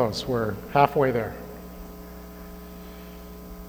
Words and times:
We're 0.00 0.54
halfway 0.72 1.10
there. 1.10 1.36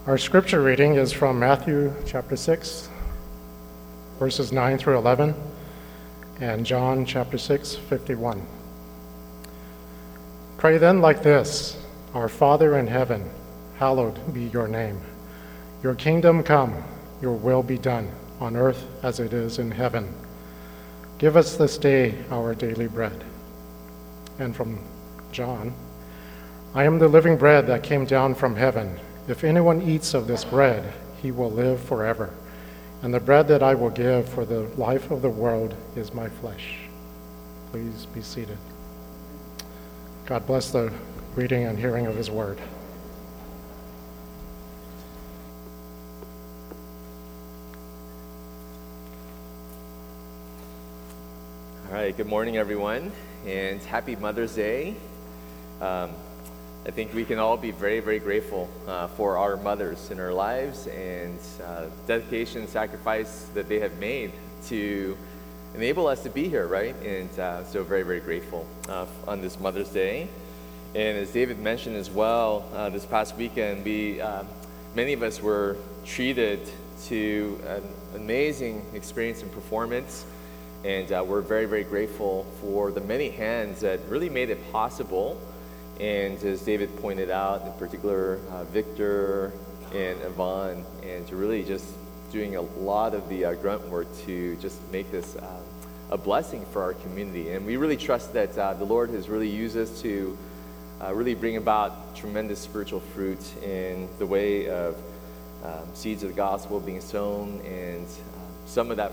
Our 0.07 0.17
scripture 0.17 0.61
reading 0.61 0.95
is 0.95 1.11
from 1.11 1.37
Matthew 1.37 1.93
chapter 2.05 2.37
6, 2.37 2.87
verses 4.17 4.53
9 4.53 4.77
through 4.77 4.97
11, 4.97 5.35
and 6.39 6.65
John 6.65 7.05
chapter 7.05 7.37
6, 7.37 7.75
51. 7.75 8.47
Pray 10.57 10.77
then 10.77 11.01
like 11.01 11.21
this 11.21 11.75
Our 12.13 12.29
Father 12.29 12.77
in 12.77 12.87
heaven, 12.87 13.29
hallowed 13.75 14.33
be 14.33 14.45
your 14.45 14.69
name. 14.69 15.01
Your 15.83 15.95
kingdom 15.95 16.43
come, 16.43 16.81
your 17.21 17.33
will 17.33 17.61
be 17.61 17.77
done, 17.77 18.09
on 18.39 18.55
earth 18.55 18.85
as 19.03 19.19
it 19.19 19.33
is 19.33 19.59
in 19.59 19.69
heaven. 19.69 20.13
Give 21.17 21.35
us 21.35 21.57
this 21.57 21.77
day 21.77 22.15
our 22.31 22.55
daily 22.55 22.87
bread. 22.87 23.21
And 24.39 24.55
from 24.55 24.79
John, 25.33 25.73
I 26.73 26.85
am 26.85 26.99
the 26.99 27.09
living 27.09 27.35
bread 27.35 27.67
that 27.67 27.83
came 27.83 28.05
down 28.05 28.33
from 28.33 28.55
heaven. 28.55 28.97
If 29.27 29.43
anyone 29.43 29.81
eats 29.81 30.13
of 30.13 30.25
this 30.25 30.45
bread, 30.45 30.93
he 31.21 31.29
will 31.29 31.51
live 31.51 31.81
forever. 31.83 32.29
And 33.01 33.13
the 33.13 33.19
bread 33.19 33.49
that 33.49 33.61
I 33.61 33.75
will 33.75 33.89
give 33.89 34.29
for 34.29 34.45
the 34.45 34.61
life 34.77 35.11
of 35.11 35.21
the 35.21 35.29
world 35.29 35.75
is 35.97 36.13
my 36.13 36.29
flesh. 36.29 36.77
Please 37.71 38.05
be 38.13 38.21
seated. 38.21 38.57
God 40.25 40.47
bless 40.47 40.71
the 40.71 40.93
reading 41.35 41.65
and 41.65 41.77
hearing 41.77 42.07
of 42.07 42.15
his 42.15 42.31
word. 42.31 42.57
All 51.89 51.97
right, 51.97 52.15
good 52.15 52.27
morning, 52.27 52.55
everyone, 52.55 53.11
and 53.45 53.81
happy 53.81 54.15
Mother's 54.15 54.55
Day. 54.55 54.95
Um, 55.81 56.11
I 56.83 56.89
think 56.89 57.13
we 57.13 57.25
can 57.25 57.37
all 57.37 57.57
be 57.57 57.69
very, 57.69 57.99
very 57.99 58.17
grateful 58.17 58.67
uh, 58.87 59.05
for 59.09 59.37
our 59.37 59.55
mothers 59.55 60.09
in 60.09 60.19
our 60.19 60.33
lives 60.33 60.87
and 60.87 61.37
uh, 61.63 61.85
dedication 62.07 62.67
sacrifice 62.67 63.45
that 63.53 63.69
they 63.69 63.79
have 63.79 63.99
made 63.99 64.31
to 64.65 65.15
enable 65.75 66.07
us 66.07 66.23
to 66.23 66.31
be 66.31 66.49
here, 66.49 66.65
right? 66.65 66.95
And 67.03 67.29
uh, 67.39 67.63
so, 67.65 67.83
very, 67.83 68.01
very 68.01 68.19
grateful 68.19 68.65
uh, 68.89 69.05
on 69.27 69.41
this 69.41 69.59
Mother's 69.59 69.89
Day. 69.89 70.27
And 70.95 71.19
as 71.19 71.31
David 71.31 71.59
mentioned 71.59 71.97
as 71.97 72.09
well, 72.09 72.67
uh, 72.73 72.89
this 72.89 73.05
past 73.05 73.37
weekend, 73.37 73.85
we 73.85 74.19
um, 74.19 74.47
many 74.95 75.13
of 75.13 75.21
us 75.21 75.39
were 75.39 75.77
treated 76.03 76.67
to 77.05 77.59
an 77.67 77.83
amazing 78.15 78.83
experience 78.95 79.43
and 79.43 79.51
performance. 79.51 80.25
And 80.83 81.11
uh, 81.11 81.23
we're 81.23 81.41
very, 81.41 81.65
very 81.65 81.83
grateful 81.83 82.47
for 82.59 82.89
the 82.89 83.01
many 83.01 83.29
hands 83.29 83.81
that 83.81 83.99
really 84.09 84.29
made 84.29 84.49
it 84.49 84.71
possible. 84.71 85.39
And 86.01 86.43
as 86.43 86.63
David 86.63 86.99
pointed 86.99 87.29
out, 87.29 87.63
in 87.63 87.71
particular, 87.73 88.39
uh, 88.49 88.63
Victor 88.63 89.53
and 89.93 90.19
Yvonne, 90.23 90.83
and 91.03 91.27
to 91.27 91.35
really 91.35 91.63
just 91.63 91.85
doing 92.31 92.55
a 92.55 92.61
lot 92.61 93.13
of 93.13 93.29
the 93.29 93.45
uh, 93.45 93.53
grunt 93.53 93.87
work 93.87 94.07
to 94.25 94.55
just 94.55 94.79
make 94.91 95.11
this 95.11 95.35
uh, 95.35 95.59
a 96.09 96.17
blessing 96.17 96.65
for 96.73 96.81
our 96.81 96.95
community. 96.95 97.51
And 97.51 97.67
we 97.67 97.77
really 97.77 97.97
trust 97.97 98.33
that 98.33 98.57
uh, 98.57 98.73
the 98.73 98.83
Lord 98.83 99.11
has 99.11 99.29
really 99.29 99.47
used 99.47 99.77
us 99.77 100.01
to 100.01 100.35
uh, 101.03 101.13
really 101.13 101.35
bring 101.35 101.57
about 101.57 102.15
tremendous 102.15 102.57
spiritual 102.57 103.01
fruit 103.13 103.39
in 103.61 104.09
the 104.17 104.25
way 104.25 104.69
of 104.69 104.95
um, 105.63 105.87
seeds 105.93 106.23
of 106.23 106.29
the 106.29 106.35
gospel 106.35 106.79
being 106.79 107.01
sown 107.01 107.61
and 107.61 108.07
some 108.65 108.89
of 108.89 108.97
that 108.97 109.11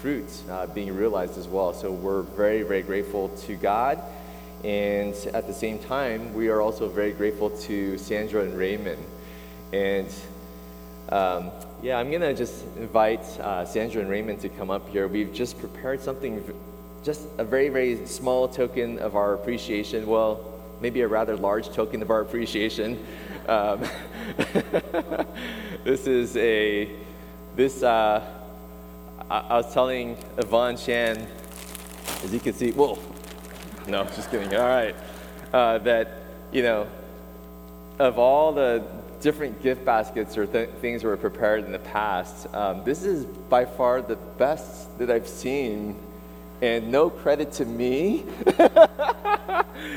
fruit 0.00 0.30
uh, 0.50 0.66
being 0.66 0.94
realized 0.94 1.36
as 1.36 1.48
well. 1.48 1.74
So 1.74 1.90
we're 1.90 2.22
very, 2.22 2.62
very 2.62 2.82
grateful 2.82 3.30
to 3.46 3.56
God. 3.56 4.00
And 4.64 5.14
at 5.34 5.46
the 5.46 5.54
same 5.54 5.78
time, 5.78 6.34
we 6.34 6.48
are 6.48 6.60
also 6.60 6.88
very 6.88 7.12
grateful 7.12 7.50
to 7.50 7.96
Sandra 7.96 8.42
and 8.42 8.58
Raymond. 8.58 9.04
And 9.72 10.12
um, 11.10 11.52
yeah, 11.80 11.98
I'm 11.98 12.10
going 12.10 12.22
to 12.22 12.34
just 12.34 12.64
invite 12.76 13.24
uh, 13.40 13.64
Sandra 13.64 14.00
and 14.00 14.10
Raymond 14.10 14.40
to 14.40 14.48
come 14.48 14.70
up 14.70 14.88
here. 14.88 15.06
We've 15.06 15.32
just 15.32 15.58
prepared 15.58 16.00
something, 16.00 16.42
just 17.04 17.28
a 17.38 17.44
very, 17.44 17.68
very 17.68 18.04
small 18.06 18.48
token 18.48 18.98
of 18.98 19.14
our 19.14 19.34
appreciation. 19.34 20.06
Well, 20.06 20.40
maybe 20.80 21.02
a 21.02 21.08
rather 21.08 21.36
large 21.36 21.70
token 21.70 22.02
of 22.02 22.10
our 22.10 22.20
appreciation. 22.20 23.04
Um, 23.46 23.80
this 25.84 26.06
is 26.06 26.36
a, 26.36 26.90
this, 27.56 27.82
uh, 27.82 28.24
I, 29.30 29.38
I 29.38 29.56
was 29.58 29.72
telling 29.72 30.16
Yvonne 30.36 30.76
Chan, 30.76 31.26
as 32.24 32.34
you 32.34 32.40
can 32.40 32.52
see, 32.52 32.72
whoa, 32.72 32.98
no, 33.88 34.04
just 34.04 34.30
kidding. 34.30 34.54
All 34.54 34.68
right, 34.68 34.94
uh, 35.52 35.78
that 35.78 36.20
you 36.52 36.62
know, 36.62 36.86
of 37.98 38.18
all 38.18 38.52
the 38.52 38.84
different 39.20 39.62
gift 39.62 39.84
baskets 39.84 40.36
or 40.36 40.46
th- 40.46 40.68
things 40.80 41.02
that 41.02 41.08
were 41.08 41.16
prepared 41.16 41.64
in 41.64 41.72
the 41.72 41.78
past, 41.78 42.46
um, 42.54 42.84
this 42.84 43.02
is 43.02 43.24
by 43.24 43.64
far 43.64 44.02
the 44.02 44.16
best 44.36 44.96
that 44.98 45.10
I've 45.10 45.26
seen, 45.26 45.96
and 46.60 46.92
no 46.92 47.08
credit 47.08 47.52
to 47.52 47.64
me. 47.64 48.26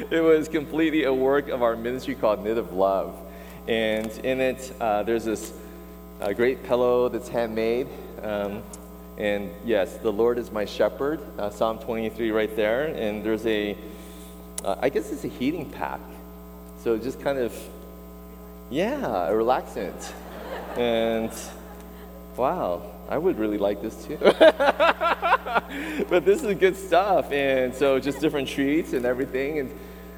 it 0.09 0.23
was 0.23 0.47
completely 0.47 1.03
a 1.03 1.13
work 1.13 1.49
of 1.49 1.61
our 1.61 1.75
ministry 1.75 2.15
called 2.15 2.43
Knit 2.43 2.57
of 2.57 2.71
Love, 2.71 3.15
and 3.67 4.09
in 4.23 4.39
it, 4.39 4.73
uh, 4.79 5.03
there's 5.03 5.25
this 5.25 5.51
uh, 6.21 6.31
great 6.31 6.63
pillow 6.63 7.09
that's 7.09 7.27
handmade. 7.27 7.87
Um, 8.21 8.63
and 9.17 9.51
yes, 9.65 9.97
the 9.97 10.11
Lord 10.11 10.37
is 10.37 10.51
my 10.51 10.65
shepherd, 10.65 11.19
uh, 11.37 11.49
Psalm 11.49 11.79
23 11.79 12.31
right 12.31 12.55
there. 12.55 12.85
And 12.87 13.23
there's 13.23 13.45
a, 13.45 13.77
uh, 14.63 14.75
I 14.79 14.89
guess 14.89 15.11
it's 15.11 15.23
a 15.23 15.27
heating 15.27 15.69
pack. 15.69 15.99
So 16.83 16.97
just 16.97 17.21
kind 17.21 17.37
of, 17.37 17.53
yeah, 18.69 19.27
a 19.27 19.31
relaxant. 19.31 20.11
and 20.77 21.31
wow, 22.37 22.81
I 23.09 23.17
would 23.17 23.37
really 23.37 23.57
like 23.57 23.81
this 23.81 24.05
too. 24.05 24.17
but 26.09 26.25
this 26.25 26.43
is 26.43 26.57
good 26.57 26.77
stuff. 26.77 27.31
And 27.31 27.75
so 27.75 27.99
just 27.99 28.19
different 28.21 28.47
treats 28.47 28.93
and 28.93 29.05
everything. 29.05 29.59
And 29.59 29.71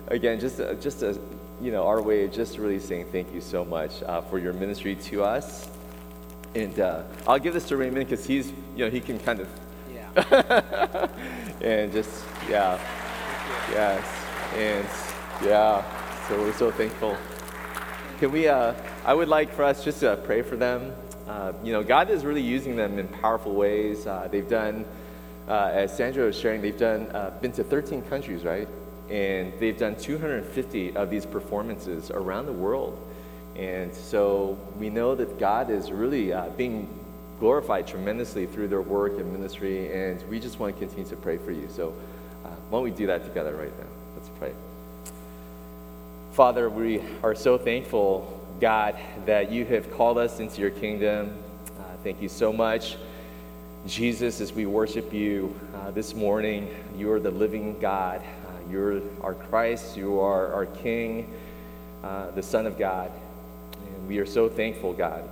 again, 0.08 0.40
just, 0.40 0.60
uh, 0.60 0.76
just 0.76 1.02
a, 1.02 1.20
you 1.62 1.72
know, 1.72 1.86
our 1.88 2.02
way 2.02 2.26
of 2.26 2.32
just 2.32 2.58
really 2.58 2.80
saying 2.80 3.08
thank 3.12 3.34
you 3.34 3.42
so 3.42 3.66
much 3.66 4.04
uh, 4.04 4.22
for 4.22 4.38
your 4.38 4.54
ministry 4.54 4.96
to 4.96 5.24
us. 5.24 5.70
And 6.56 6.80
uh, 6.80 7.04
I'll 7.28 7.40
give 7.40 7.54
this 7.54 7.68
to 7.70 7.78
Raymond 7.78 8.08
because 8.08 8.26
he's, 8.26 8.50
you 8.76 8.86
know, 8.86 8.90
he 8.90 9.00
can 9.00 9.18
kind 9.20 9.40
of. 9.40 9.48
Yeah. 9.92 11.10
and 11.62 11.92
just, 11.92 12.26
yeah. 12.48 12.80
Yes. 13.72 14.06
And 14.56 14.88
yeah. 15.44 15.84
So 16.28 16.40
we're 16.40 16.54
so 16.54 16.72
thankful. 16.72 17.18
Can 18.20 18.32
we, 18.32 18.48
uh, 18.48 18.74
I 19.04 19.14
would 19.14 19.28
like 19.28 19.52
for 19.54 19.64
us 19.64 19.84
just 19.84 20.02
to 20.02 20.16
pray 20.18 20.44
for 20.44 20.56
them. 20.56 20.94
Uh, 21.28 21.54
you 21.64 21.74
know, 21.74 21.84
God 21.84 22.10
is 22.10 22.24
really 22.24 22.42
using 22.42 22.76
them 22.76 23.00
in 23.00 23.08
powerful 23.08 23.56
ways. 23.56 24.06
Uh, 24.06 24.28
they've 24.32 24.48
done, 24.48 24.86
uh, 25.48 25.72
as 25.74 25.96
Sandra 25.96 26.26
was 26.26 26.38
sharing, 26.38 26.62
they've 26.62 26.78
done, 26.78 27.08
uh, 27.14 27.32
been 27.42 27.52
to 27.54 27.64
13 27.64 28.04
countries, 28.04 28.44
right? 28.44 28.68
And 29.10 29.54
they've 29.60 29.78
done 29.78 29.96
250 29.96 30.96
of 30.96 31.10
these 31.10 31.26
performances 31.26 32.12
around 32.12 32.46
the 32.46 32.54
world. 32.54 33.00
And 33.56 33.94
so 33.94 34.58
we 34.80 34.90
know 34.90 35.16
that 35.16 35.40
God 35.40 35.70
is 35.70 35.92
really 35.92 36.34
uh, 36.34 36.50
being 36.50 36.88
glorified 37.40 37.86
tremendously 37.86 38.46
through 38.46 38.68
their 38.70 38.82
work 38.82 39.20
and 39.20 39.32
ministry, 39.32 39.92
and 39.94 40.24
we 40.30 40.40
just 40.40 40.60
want 40.60 40.74
to 40.74 40.80
continue 40.80 41.10
to 41.10 41.16
pray 41.16 41.38
for 41.38 41.52
you. 41.52 41.68
So 41.70 41.94
uh, 42.46 42.50
why 42.70 42.78
don't 42.78 42.84
we 42.84 42.92
do 42.92 43.08
that 43.08 43.26
together 43.26 43.54
right 43.56 43.78
now? 43.78 43.86
Let's 44.16 44.30
pray. 44.40 44.54
Father, 46.32 46.70
we 46.70 47.02
are 47.22 47.36
so 47.36 47.58
thankful, 47.58 48.40
God, 48.60 48.98
that 49.26 49.52
you 49.52 49.66
have 49.66 49.92
called 49.92 50.18
us 50.18 50.40
into 50.40 50.62
your 50.62 50.72
kingdom. 50.72 51.38
Uh, 51.78 51.84
thank 52.04 52.22
you 52.22 52.30
so 52.30 52.52
much. 52.52 52.98
Jesus, 53.86 54.40
as 54.40 54.54
we 54.54 54.66
worship 54.66 55.14
you 55.14 55.54
uh, 55.76 55.92
this 55.92 56.16
morning, 56.16 56.74
you 56.98 57.12
are 57.12 57.20
the 57.20 57.30
living 57.30 57.78
God. 57.80 58.22
Uh, 58.22 58.72
you're 58.72 59.02
our 59.22 59.34
Christ. 59.34 59.98
You 59.98 60.22
are 60.22 60.54
our 60.54 60.66
King, 60.66 61.32
uh, 62.04 62.32
the 62.32 62.42
Son 62.42 62.66
of 62.66 62.80
God. 62.80 63.12
We 64.08 64.18
are 64.18 64.26
so 64.26 64.50
thankful, 64.50 64.94
God. 64.94 65.30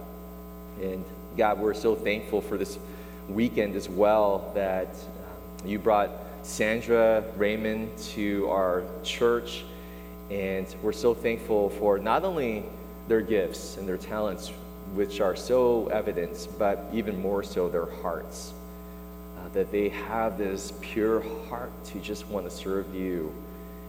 And 0.81 1.03
God, 1.35 1.59
we're 1.59 1.73
so 1.73 1.94
thankful 1.94 2.39
for 2.39 2.57
this 2.57 2.79
weekend 3.27 3.75
as 3.75 3.89
well 3.89 4.51
that 4.56 4.88
um, 4.88 5.68
you 5.68 5.77
brought 5.77 6.09
Sandra 6.41 7.23
Raymond 7.35 7.97
to 8.13 8.50
our 8.50 8.83
church. 9.03 9.63
And 10.29 10.73
we're 10.81 10.94
so 10.94 11.13
thankful 11.13 11.69
for 11.71 12.00
not 12.00 12.23
only 12.23 12.63
their 13.09 13.21
gifts 13.21 13.75
and 13.75 13.85
their 13.85 13.97
talents, 13.97 14.53
which 14.94 15.19
are 15.19 15.35
so 15.35 15.88
evident, 15.88 16.47
but 16.57 16.85
even 16.94 17.21
more 17.21 17.44
so 17.44 17.68
their 17.68 17.88
hearts. 18.01 18.53
Uh, 19.38 19.50
that 19.50 19.69
they 19.71 19.89
have 19.89 20.38
this 20.38 20.71
pure 20.79 21.23
heart 21.50 21.71
to 21.83 22.00
just 22.00 22.25
want 22.27 22.50
to 22.50 22.56
serve 22.56 22.94
you 22.95 23.33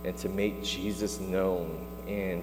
and 0.05 0.17
to 0.17 0.29
make 0.29 0.63
Jesus 0.65 1.21
known. 1.21 1.87
And 2.09 2.43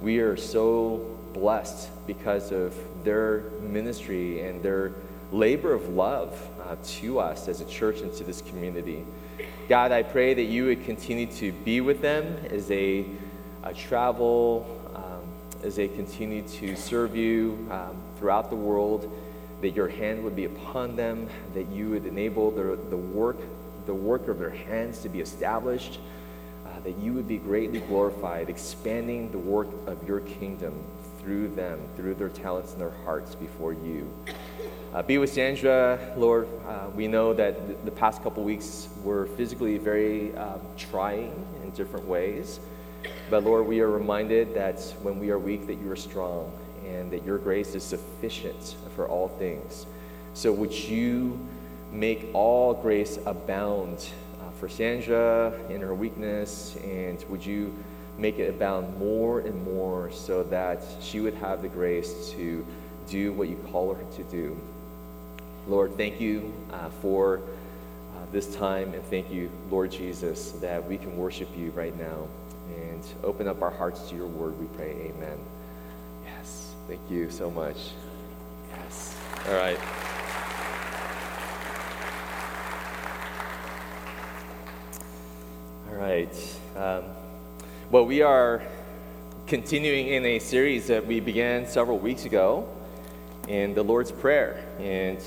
we 0.00 0.18
are 0.18 0.36
so 0.36 1.17
blessed 1.32 1.90
because 2.06 2.52
of 2.52 2.74
their 3.04 3.44
ministry 3.62 4.42
and 4.42 4.62
their 4.62 4.92
labor 5.32 5.74
of 5.74 5.88
love 5.90 6.40
uh, 6.64 6.76
to 6.82 7.18
us 7.18 7.48
as 7.48 7.60
a 7.60 7.64
church 7.66 8.00
and 8.00 8.12
to 8.14 8.24
this 8.24 8.40
community. 8.42 9.04
God, 9.68 9.92
I 9.92 10.02
pray 10.02 10.34
that 10.34 10.44
you 10.44 10.66
would 10.66 10.84
continue 10.84 11.26
to 11.26 11.52
be 11.52 11.80
with 11.80 12.00
them 12.00 12.38
as 12.50 12.68
they 12.68 13.06
uh, 13.62 13.72
travel, 13.74 14.66
um, 14.94 15.28
as 15.62 15.76
they 15.76 15.88
continue 15.88 16.42
to 16.42 16.74
serve 16.74 17.14
you 17.14 17.68
um, 17.70 17.96
throughout 18.16 18.48
the 18.48 18.56
world, 18.56 19.12
that 19.60 19.70
your 19.70 19.88
hand 19.88 20.22
would 20.24 20.36
be 20.36 20.44
upon 20.44 20.96
them, 20.96 21.28
that 21.54 21.68
you 21.68 21.90
would 21.90 22.06
enable 22.06 22.50
the, 22.50 22.78
the 22.88 22.96
work, 22.96 23.36
the 23.86 23.94
work 23.94 24.28
of 24.28 24.38
their 24.38 24.50
hands 24.50 25.00
to 25.00 25.08
be 25.08 25.20
established, 25.20 25.98
uh, 26.64 26.80
that 26.80 26.96
you 26.98 27.12
would 27.12 27.28
be 27.28 27.38
greatly 27.38 27.80
glorified, 27.80 28.48
expanding 28.48 29.30
the 29.30 29.38
work 29.38 29.68
of 29.86 30.06
your 30.06 30.20
kingdom 30.20 30.72
through 31.28 31.48
them, 31.48 31.78
through 31.94 32.14
their 32.14 32.30
talents 32.30 32.72
and 32.72 32.80
their 32.80 32.94
hearts 33.04 33.34
before 33.34 33.74
you. 33.74 34.10
Uh, 34.94 35.02
be 35.02 35.18
with 35.18 35.30
Sandra, 35.30 36.14
Lord. 36.16 36.48
Uh, 36.66 36.86
we 36.94 37.06
know 37.06 37.34
that 37.34 37.66
th- 37.66 37.78
the 37.84 37.90
past 37.90 38.22
couple 38.22 38.42
weeks 38.42 38.88
were 39.04 39.26
physically 39.36 39.76
very 39.76 40.34
um, 40.38 40.58
trying 40.78 41.34
in 41.62 41.68
different 41.72 42.08
ways. 42.08 42.60
But 43.28 43.44
Lord, 43.44 43.66
we 43.66 43.80
are 43.80 43.90
reminded 43.90 44.54
that 44.54 44.80
when 45.02 45.18
we 45.18 45.28
are 45.28 45.38
weak, 45.38 45.66
that 45.66 45.74
you 45.74 45.90
are 45.90 45.96
strong 45.96 46.50
and 46.86 47.10
that 47.10 47.22
your 47.26 47.36
grace 47.36 47.74
is 47.74 47.82
sufficient 47.82 48.76
for 48.96 49.06
all 49.06 49.28
things. 49.28 49.84
So 50.32 50.50
would 50.50 50.72
you 50.72 51.38
make 51.92 52.30
all 52.32 52.72
grace 52.72 53.18
abound 53.26 54.08
uh, 54.40 54.50
for 54.52 54.70
Sandra 54.70 55.52
in 55.68 55.82
her 55.82 55.94
weakness, 55.94 56.74
and 56.82 57.22
would 57.28 57.44
you 57.44 57.74
make 58.18 58.38
it 58.38 58.50
abound 58.50 58.98
more 58.98 59.40
and 59.40 59.64
more 59.64 60.10
so 60.10 60.42
that 60.44 60.82
she 61.00 61.20
would 61.20 61.34
have 61.34 61.62
the 61.62 61.68
grace 61.68 62.30
to 62.30 62.66
do 63.08 63.32
what 63.32 63.48
you 63.48 63.56
call 63.70 63.94
her 63.94 64.04
to 64.16 64.22
do. 64.24 64.58
Lord, 65.68 65.96
thank 65.96 66.20
you 66.20 66.52
uh, 66.72 66.90
for 67.02 67.38
uh, 67.38 68.20
this 68.32 68.54
time, 68.56 68.92
and 68.94 69.04
thank 69.04 69.30
you, 69.30 69.50
Lord 69.70 69.92
Jesus, 69.92 70.52
that 70.52 70.86
we 70.86 70.98
can 70.98 71.16
worship 71.16 71.48
you 71.56 71.70
right 71.70 71.96
now 71.98 72.26
and 72.74 73.02
open 73.22 73.46
up 73.46 73.62
our 73.62 73.70
hearts 73.70 74.08
to 74.10 74.16
your 74.16 74.26
word. 74.26 74.58
We 74.58 74.66
pray, 74.76 74.90
Amen. 74.90 75.38
Yes, 76.24 76.74
thank 76.88 77.00
you 77.08 77.30
so 77.30 77.50
much. 77.50 77.76
Yes. 78.70 79.16
All 79.46 79.54
right. 79.54 79.78
All 85.88 85.94
right. 85.94 86.58
Um, 86.76 87.04
well, 87.90 88.04
we 88.04 88.20
are 88.20 88.60
continuing 89.46 90.08
in 90.08 90.22
a 90.26 90.38
series 90.40 90.88
that 90.88 91.06
we 91.06 91.20
began 91.20 91.66
several 91.66 91.98
weeks 91.98 92.26
ago 92.26 92.68
in 93.48 93.72
the 93.72 93.82
Lord's 93.82 94.12
Prayer. 94.12 94.62
And 94.78 95.18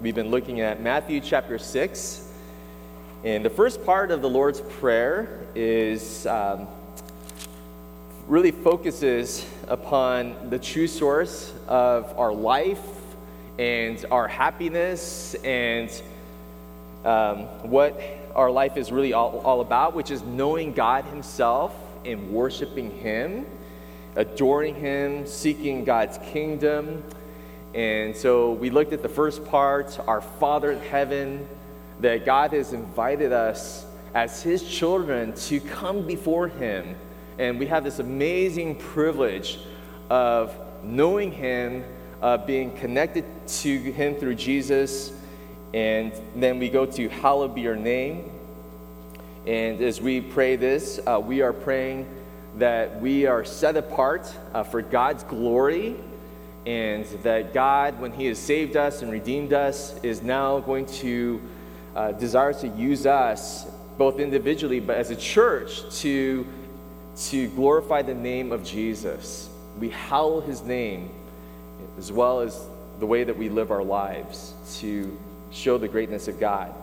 we've 0.00 0.14
been 0.14 0.30
looking 0.30 0.60
at 0.60 0.80
Matthew 0.80 1.20
chapter 1.20 1.58
6. 1.58 2.30
And 3.24 3.44
the 3.44 3.50
first 3.50 3.84
part 3.84 4.12
of 4.12 4.22
the 4.22 4.30
Lord's 4.30 4.60
Prayer 4.60 5.40
is 5.56 6.28
um, 6.28 6.68
really 8.28 8.52
focuses 8.52 9.44
upon 9.66 10.48
the 10.48 10.60
true 10.60 10.86
source 10.86 11.52
of 11.66 12.16
our 12.16 12.32
life 12.32 12.86
and 13.58 14.04
our 14.12 14.28
happiness 14.28 15.34
and 15.42 15.90
um, 17.04 17.46
what 17.68 18.00
our 18.36 18.52
life 18.52 18.76
is 18.76 18.92
really 18.92 19.12
all, 19.12 19.40
all 19.40 19.60
about, 19.60 19.96
which 19.96 20.12
is 20.12 20.22
knowing 20.22 20.72
God 20.72 21.04
Himself 21.06 21.74
and 22.04 22.30
worshiping 22.30 22.90
Him, 22.90 23.46
adoring 24.16 24.74
Him, 24.74 25.26
seeking 25.26 25.84
God's 25.84 26.18
kingdom. 26.18 27.02
And 27.74 28.16
so 28.16 28.52
we 28.52 28.70
looked 28.70 28.92
at 28.92 29.02
the 29.02 29.08
first 29.08 29.44
part, 29.44 29.98
our 30.06 30.20
Father 30.20 30.72
in 30.72 30.80
heaven, 30.80 31.48
that 32.00 32.24
God 32.24 32.52
has 32.52 32.72
invited 32.72 33.32
us 33.32 33.86
as 34.14 34.42
His 34.42 34.62
children 34.62 35.34
to 35.34 35.60
come 35.60 36.06
before 36.06 36.48
Him. 36.48 36.94
And 37.38 37.58
we 37.58 37.66
have 37.66 37.84
this 37.84 37.98
amazing 37.98 38.76
privilege 38.76 39.58
of 40.08 40.56
knowing 40.82 41.32
Him, 41.32 41.84
uh, 42.22 42.38
being 42.38 42.74
connected 42.76 43.24
to 43.46 43.78
Him 43.78 44.14
through 44.14 44.36
Jesus. 44.36 45.12
And 45.74 46.12
then 46.34 46.58
we 46.58 46.70
go 46.70 46.86
to 46.86 47.08
Hallowed 47.08 47.54
be 47.54 47.60
your 47.60 47.76
name. 47.76 48.30
And 49.46 49.80
as 49.80 50.00
we 50.00 50.20
pray 50.20 50.56
this, 50.56 50.98
uh, 51.06 51.20
we 51.24 51.40
are 51.40 51.52
praying 51.52 52.08
that 52.56 53.00
we 53.00 53.26
are 53.26 53.44
set 53.44 53.76
apart 53.76 54.32
uh, 54.52 54.64
for 54.64 54.82
God's 54.82 55.22
glory, 55.22 55.94
and 56.64 57.04
that 57.22 57.54
God, 57.54 58.00
when 58.00 58.10
He 58.10 58.26
has 58.26 58.40
saved 58.40 58.76
us 58.76 59.02
and 59.02 59.12
redeemed 59.12 59.52
us, 59.52 59.96
is 60.02 60.20
now 60.20 60.58
going 60.58 60.86
to 60.86 61.40
uh, 61.94 62.12
desire 62.12 62.52
to 62.54 62.68
use 62.68 63.06
us 63.06 63.66
both 63.98 64.18
individually 64.18 64.80
but 64.80 64.96
as 64.96 65.10
a 65.10 65.16
church 65.16 65.88
to, 66.00 66.44
to 67.16 67.48
glorify 67.50 68.02
the 68.02 68.14
name 68.14 68.50
of 68.50 68.64
Jesus. 68.64 69.48
We 69.78 69.90
hallow 69.90 70.40
His 70.40 70.62
name 70.62 71.10
as 71.98 72.10
well 72.10 72.40
as 72.40 72.60
the 72.98 73.06
way 73.06 73.22
that 73.22 73.36
we 73.36 73.48
live 73.48 73.70
our 73.70 73.84
lives 73.84 74.54
to 74.78 75.16
show 75.52 75.78
the 75.78 75.88
greatness 75.88 76.26
of 76.26 76.40
God. 76.40 76.74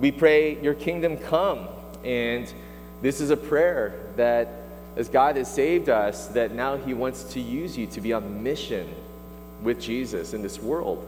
We 0.00 0.10
pray, 0.10 0.60
Your 0.62 0.74
kingdom 0.74 1.16
come. 1.16 1.68
And 2.04 2.52
this 3.00 3.20
is 3.20 3.30
a 3.30 3.36
prayer 3.36 3.94
that 4.16 4.48
as 4.96 5.08
God 5.08 5.36
has 5.36 5.52
saved 5.52 5.88
us, 5.88 6.28
that 6.28 6.54
now 6.54 6.76
He 6.76 6.94
wants 6.94 7.24
to 7.34 7.40
use 7.40 7.76
you 7.76 7.86
to 7.88 8.00
be 8.00 8.12
on 8.12 8.42
mission 8.42 8.94
with 9.62 9.80
Jesus 9.80 10.34
in 10.34 10.42
this 10.42 10.58
world. 10.58 11.06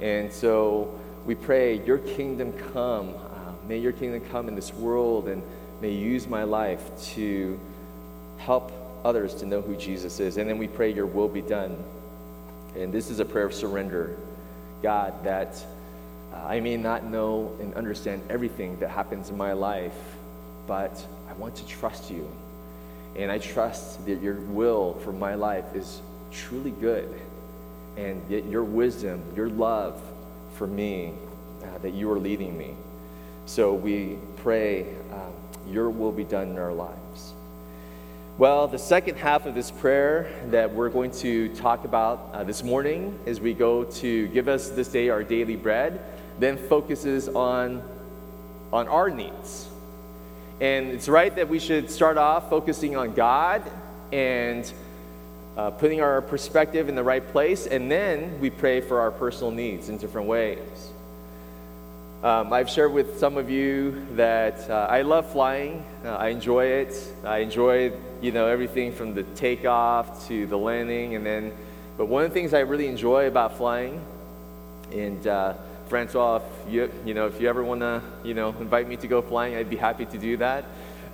And 0.00 0.32
so 0.32 0.98
we 1.26 1.34
pray, 1.34 1.84
Your 1.84 1.98
kingdom 1.98 2.52
come. 2.72 3.14
Uh, 3.14 3.52
may 3.66 3.78
Your 3.78 3.92
kingdom 3.92 4.20
come 4.30 4.48
in 4.48 4.54
this 4.54 4.72
world, 4.72 5.28
and 5.28 5.42
may 5.80 5.90
you 5.90 6.10
use 6.10 6.26
my 6.26 6.44
life 6.44 6.90
to 7.14 7.58
help 8.38 8.72
others 9.04 9.34
to 9.34 9.46
know 9.46 9.60
who 9.60 9.76
Jesus 9.76 10.20
is. 10.20 10.36
And 10.36 10.48
then 10.48 10.58
we 10.58 10.68
pray, 10.68 10.92
Your 10.92 11.06
will 11.06 11.28
be 11.28 11.42
done. 11.42 11.76
And 12.76 12.92
this 12.92 13.10
is 13.10 13.20
a 13.20 13.24
prayer 13.24 13.46
of 13.46 13.54
surrender. 13.54 14.16
God, 14.82 15.24
that 15.24 15.64
I 16.34 16.60
may 16.60 16.76
not 16.76 17.04
know 17.04 17.56
and 17.60 17.74
understand 17.74 18.22
everything 18.28 18.78
that 18.80 18.90
happens 18.90 19.30
in 19.30 19.36
my 19.36 19.52
life, 19.52 19.96
but 20.66 21.04
I 21.28 21.32
want 21.34 21.56
to 21.56 21.66
trust 21.66 22.10
you. 22.10 22.30
And 23.16 23.30
I 23.30 23.38
trust 23.38 24.04
that 24.06 24.22
your 24.22 24.34
will 24.34 24.94
for 25.04 25.12
my 25.12 25.34
life 25.34 25.64
is 25.74 26.00
truly 26.30 26.70
good. 26.70 27.20
And 27.96 28.22
yet 28.28 28.46
your 28.46 28.62
wisdom, 28.62 29.22
your 29.34 29.48
love 29.48 30.00
for 30.54 30.66
me, 30.66 31.12
uh, 31.62 31.78
that 31.78 31.94
you 31.94 32.10
are 32.12 32.18
leading 32.18 32.56
me. 32.56 32.74
So 33.46 33.74
we 33.74 34.18
pray 34.36 34.94
um, 35.12 35.32
your 35.66 35.90
will 35.90 36.12
be 36.12 36.24
done 36.24 36.50
in 36.50 36.58
our 36.58 36.72
lives. 36.72 37.32
Well, 38.36 38.68
the 38.68 38.78
second 38.78 39.16
half 39.16 39.46
of 39.46 39.56
this 39.56 39.70
prayer 39.70 40.30
that 40.50 40.72
we're 40.72 40.90
going 40.90 41.10
to 41.12 41.48
talk 41.56 41.84
about 41.84 42.30
uh, 42.32 42.44
this 42.44 42.62
morning 42.62 43.18
as 43.26 43.40
we 43.40 43.52
go 43.52 43.82
to 43.82 44.28
give 44.28 44.46
us 44.46 44.68
this 44.68 44.86
day 44.86 45.08
our 45.08 45.24
daily 45.24 45.56
bread, 45.56 46.00
then 46.38 46.56
focuses 46.56 47.28
on, 47.28 47.82
on 48.72 48.88
our 48.88 49.10
needs. 49.10 49.68
And 50.60 50.88
it's 50.90 51.08
right 51.08 51.34
that 51.36 51.48
we 51.48 51.58
should 51.58 51.90
start 51.90 52.16
off 52.16 52.50
focusing 52.50 52.96
on 52.96 53.14
God 53.14 53.62
and 54.12 54.70
uh, 55.56 55.70
putting 55.70 56.00
our 56.00 56.22
perspective 56.22 56.88
in 56.88 56.94
the 56.94 57.02
right 57.02 57.26
place, 57.32 57.66
and 57.66 57.90
then 57.90 58.40
we 58.40 58.48
pray 58.48 58.80
for 58.80 59.00
our 59.00 59.10
personal 59.10 59.50
needs 59.50 59.88
in 59.88 59.98
different 59.98 60.28
ways. 60.28 60.90
Um, 62.22 62.52
I've 62.52 62.68
shared 62.68 62.92
with 62.92 63.18
some 63.18 63.36
of 63.36 63.48
you 63.48 64.04
that 64.16 64.68
uh, 64.68 64.88
I 64.90 65.02
love 65.02 65.30
flying. 65.30 65.84
Uh, 66.04 66.16
I 66.16 66.28
enjoy 66.28 66.66
it. 66.66 66.94
I 67.24 67.38
enjoy, 67.38 67.92
you 68.20 68.32
know, 68.32 68.46
everything 68.46 68.92
from 68.92 69.14
the 69.14 69.22
takeoff 69.22 70.26
to 70.28 70.46
the 70.46 70.58
landing, 70.58 71.14
and 71.14 71.24
then. 71.24 71.52
But 71.96 72.06
one 72.06 72.24
of 72.24 72.30
the 72.30 72.34
things 72.34 72.54
I 72.54 72.60
really 72.60 72.86
enjoy 72.86 73.26
about 73.26 73.56
flying, 73.56 74.04
and 74.92 75.26
uh, 75.26 75.54
Francois, 75.88 76.36
if 76.36 76.72
you, 76.72 76.90
you 77.04 77.14
know, 77.14 77.26
if 77.26 77.40
you 77.40 77.48
ever 77.48 77.64
want 77.64 77.80
to, 77.80 78.02
you 78.24 78.34
know, 78.34 78.50
invite 78.60 78.88
me 78.88 78.96
to 78.96 79.06
go 79.06 79.22
flying, 79.22 79.56
I'd 79.56 79.70
be 79.70 79.76
happy 79.76 80.06
to 80.06 80.18
do 80.18 80.36
that. 80.36 80.64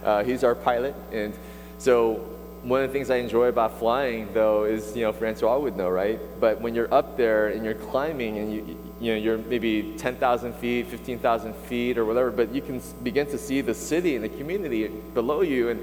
Uh, 0.03 0.25
he's 0.25 0.45
our 0.45 0.55
pilot, 0.55 0.95
and 1.13 1.35
so 1.79 2.35
one 2.65 2.83
of 2.83 2.89
the 2.89 2.93
things 2.93 3.11
I 3.11 3.17
enjoy 3.17 3.49
about 3.49 3.79
flying, 3.79 4.33
though, 4.33 4.65
is 4.65 4.97
you 4.97 5.03
know 5.03 5.13
Francois 5.13 5.59
would 5.59 5.77
know, 5.77 5.91
right? 5.91 6.19
But 6.41 6.61
when 6.61 6.75
you're 6.75 6.93
up 6.93 7.17
there 7.17 7.49
and 7.49 7.65
you're 7.65 7.75
climbing, 7.75 8.39
and 8.39 8.53
you 8.53 8.79
you 9.01 9.13
know 9.13 9.19
you're 9.19 9.39
maybe 9.39 9.95
10,000 9.99 10.55
feet, 10.55 10.87
15,000 10.87 11.55
feet, 11.55 11.99
or 11.99 12.05
whatever, 12.05 12.31
but 12.31 12.55
you 12.55 12.63
can 12.63 12.81
begin 13.03 13.27
to 13.27 13.39
see 13.39 13.61
the 13.61 13.75
city 13.75 14.17
and 14.17 14.25
the 14.25 14.31
community 14.31 14.89
below 14.89 15.43
you, 15.43 15.69
and 15.69 15.81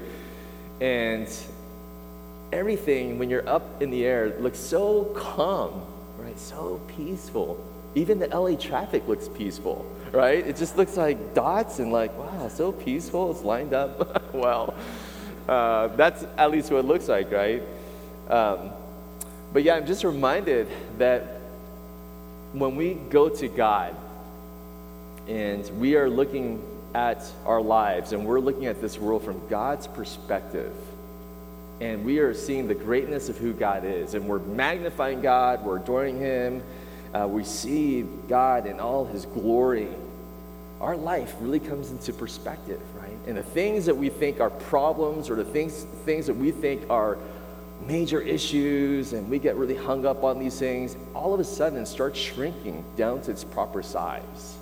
and 0.80 1.28
everything 2.52 3.18
when 3.18 3.30
you're 3.30 3.48
up 3.48 3.80
in 3.80 3.90
the 3.90 4.04
air 4.04 4.38
looks 4.40 4.58
so 4.58 5.04
calm, 5.16 5.86
right? 6.18 6.38
So 6.38 6.80
peaceful. 6.96 7.64
Even 7.94 8.18
the 8.18 8.28
LA 8.28 8.56
traffic 8.56 9.06
looks 9.06 9.28
peaceful, 9.28 9.86
right? 10.12 10.46
It 10.46 10.56
just 10.56 10.76
looks 10.76 10.96
like 10.96 11.34
dots 11.34 11.78
and 11.78 11.92
like, 11.92 12.16
wow, 12.18 12.48
so 12.48 12.72
peaceful. 12.72 13.30
It's 13.30 13.42
lined 13.42 13.74
up 13.74 14.32
well. 14.34 14.74
Uh, 15.48 15.88
that's 15.88 16.24
at 16.38 16.50
least 16.50 16.70
what 16.70 16.78
it 16.78 16.86
looks 16.86 17.08
like, 17.08 17.30
right? 17.30 17.62
Um, 18.30 18.70
but 19.52 19.62
yeah, 19.62 19.74
I'm 19.74 19.86
just 19.86 20.04
reminded 20.04 20.68
that 20.98 21.40
when 22.52 22.76
we 22.76 22.94
go 22.94 23.28
to 23.28 23.48
God 23.48 23.94
and 25.28 25.68
we 25.78 25.96
are 25.96 26.08
looking 26.08 26.62
at 26.94 27.24
our 27.46 27.60
lives 27.60 28.12
and 28.12 28.24
we're 28.26 28.40
looking 28.40 28.66
at 28.66 28.80
this 28.80 28.98
world 28.98 29.24
from 29.24 29.46
God's 29.48 29.86
perspective, 29.86 30.72
and 31.80 32.04
we 32.04 32.18
are 32.18 32.32
seeing 32.32 32.68
the 32.68 32.74
greatness 32.74 33.28
of 33.28 33.36
who 33.36 33.52
God 33.52 33.84
is, 33.84 34.14
and 34.14 34.26
we're 34.28 34.38
magnifying 34.38 35.20
God, 35.20 35.64
we're 35.64 35.78
adoring 35.78 36.18
Him, 36.18 36.62
uh, 37.14 37.26
we 37.28 37.44
see 37.44 38.02
God 38.28 38.66
in 38.66 38.80
all 38.80 39.04
His 39.04 39.26
glory, 39.26 39.88
our 40.80 40.96
life 40.96 41.34
really 41.40 41.60
comes 41.60 41.90
into 41.90 42.12
perspective, 42.12 42.80
right? 43.00 43.16
And 43.26 43.36
the 43.36 43.42
things 43.42 43.86
that 43.86 43.96
we 43.96 44.08
think 44.08 44.40
are 44.40 44.50
problems 44.50 45.30
or 45.30 45.36
the 45.36 45.44
things, 45.44 45.86
things 46.04 46.26
that 46.26 46.34
we 46.34 46.50
think 46.50 46.88
are 46.90 47.18
major 47.86 48.20
issues 48.20 49.12
and 49.12 49.28
we 49.28 49.38
get 49.38 49.56
really 49.56 49.76
hung 49.76 50.06
up 50.06 50.24
on 50.24 50.38
these 50.38 50.58
things, 50.58 50.96
all 51.14 51.34
of 51.34 51.40
a 51.40 51.44
sudden 51.44 51.86
start 51.86 52.16
shrinking 52.16 52.84
down 52.96 53.20
to 53.22 53.30
its 53.30 53.44
proper 53.44 53.82
size. 53.82 54.56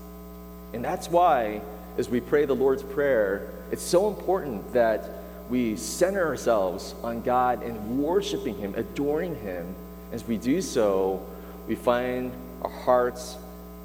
And 0.73 0.85
that's 0.85 1.09
why, 1.09 1.63
as 1.99 2.09
we 2.09 2.21
pray 2.21 2.45
the 2.45 2.55
Lord's 2.55 2.83
Prayer, 2.83 3.51
it's 3.71 3.83
so 3.83 4.09
important 4.09 4.73
that 4.73 5.11
we 5.49 5.77
center 5.77 6.27
ourselves 6.27 6.95
on 7.03 7.23
God 7.23 7.63
and 7.63 7.99
worshiping 7.99 8.57
Him, 8.57 8.75
adoring 8.77 9.37
Him. 9.37 9.75
As 10.13 10.25
we 10.27 10.37
do 10.37 10.61
so, 10.61 11.25
we 11.71 11.77
find 11.77 12.33
our 12.63 12.71
hearts 12.71 13.37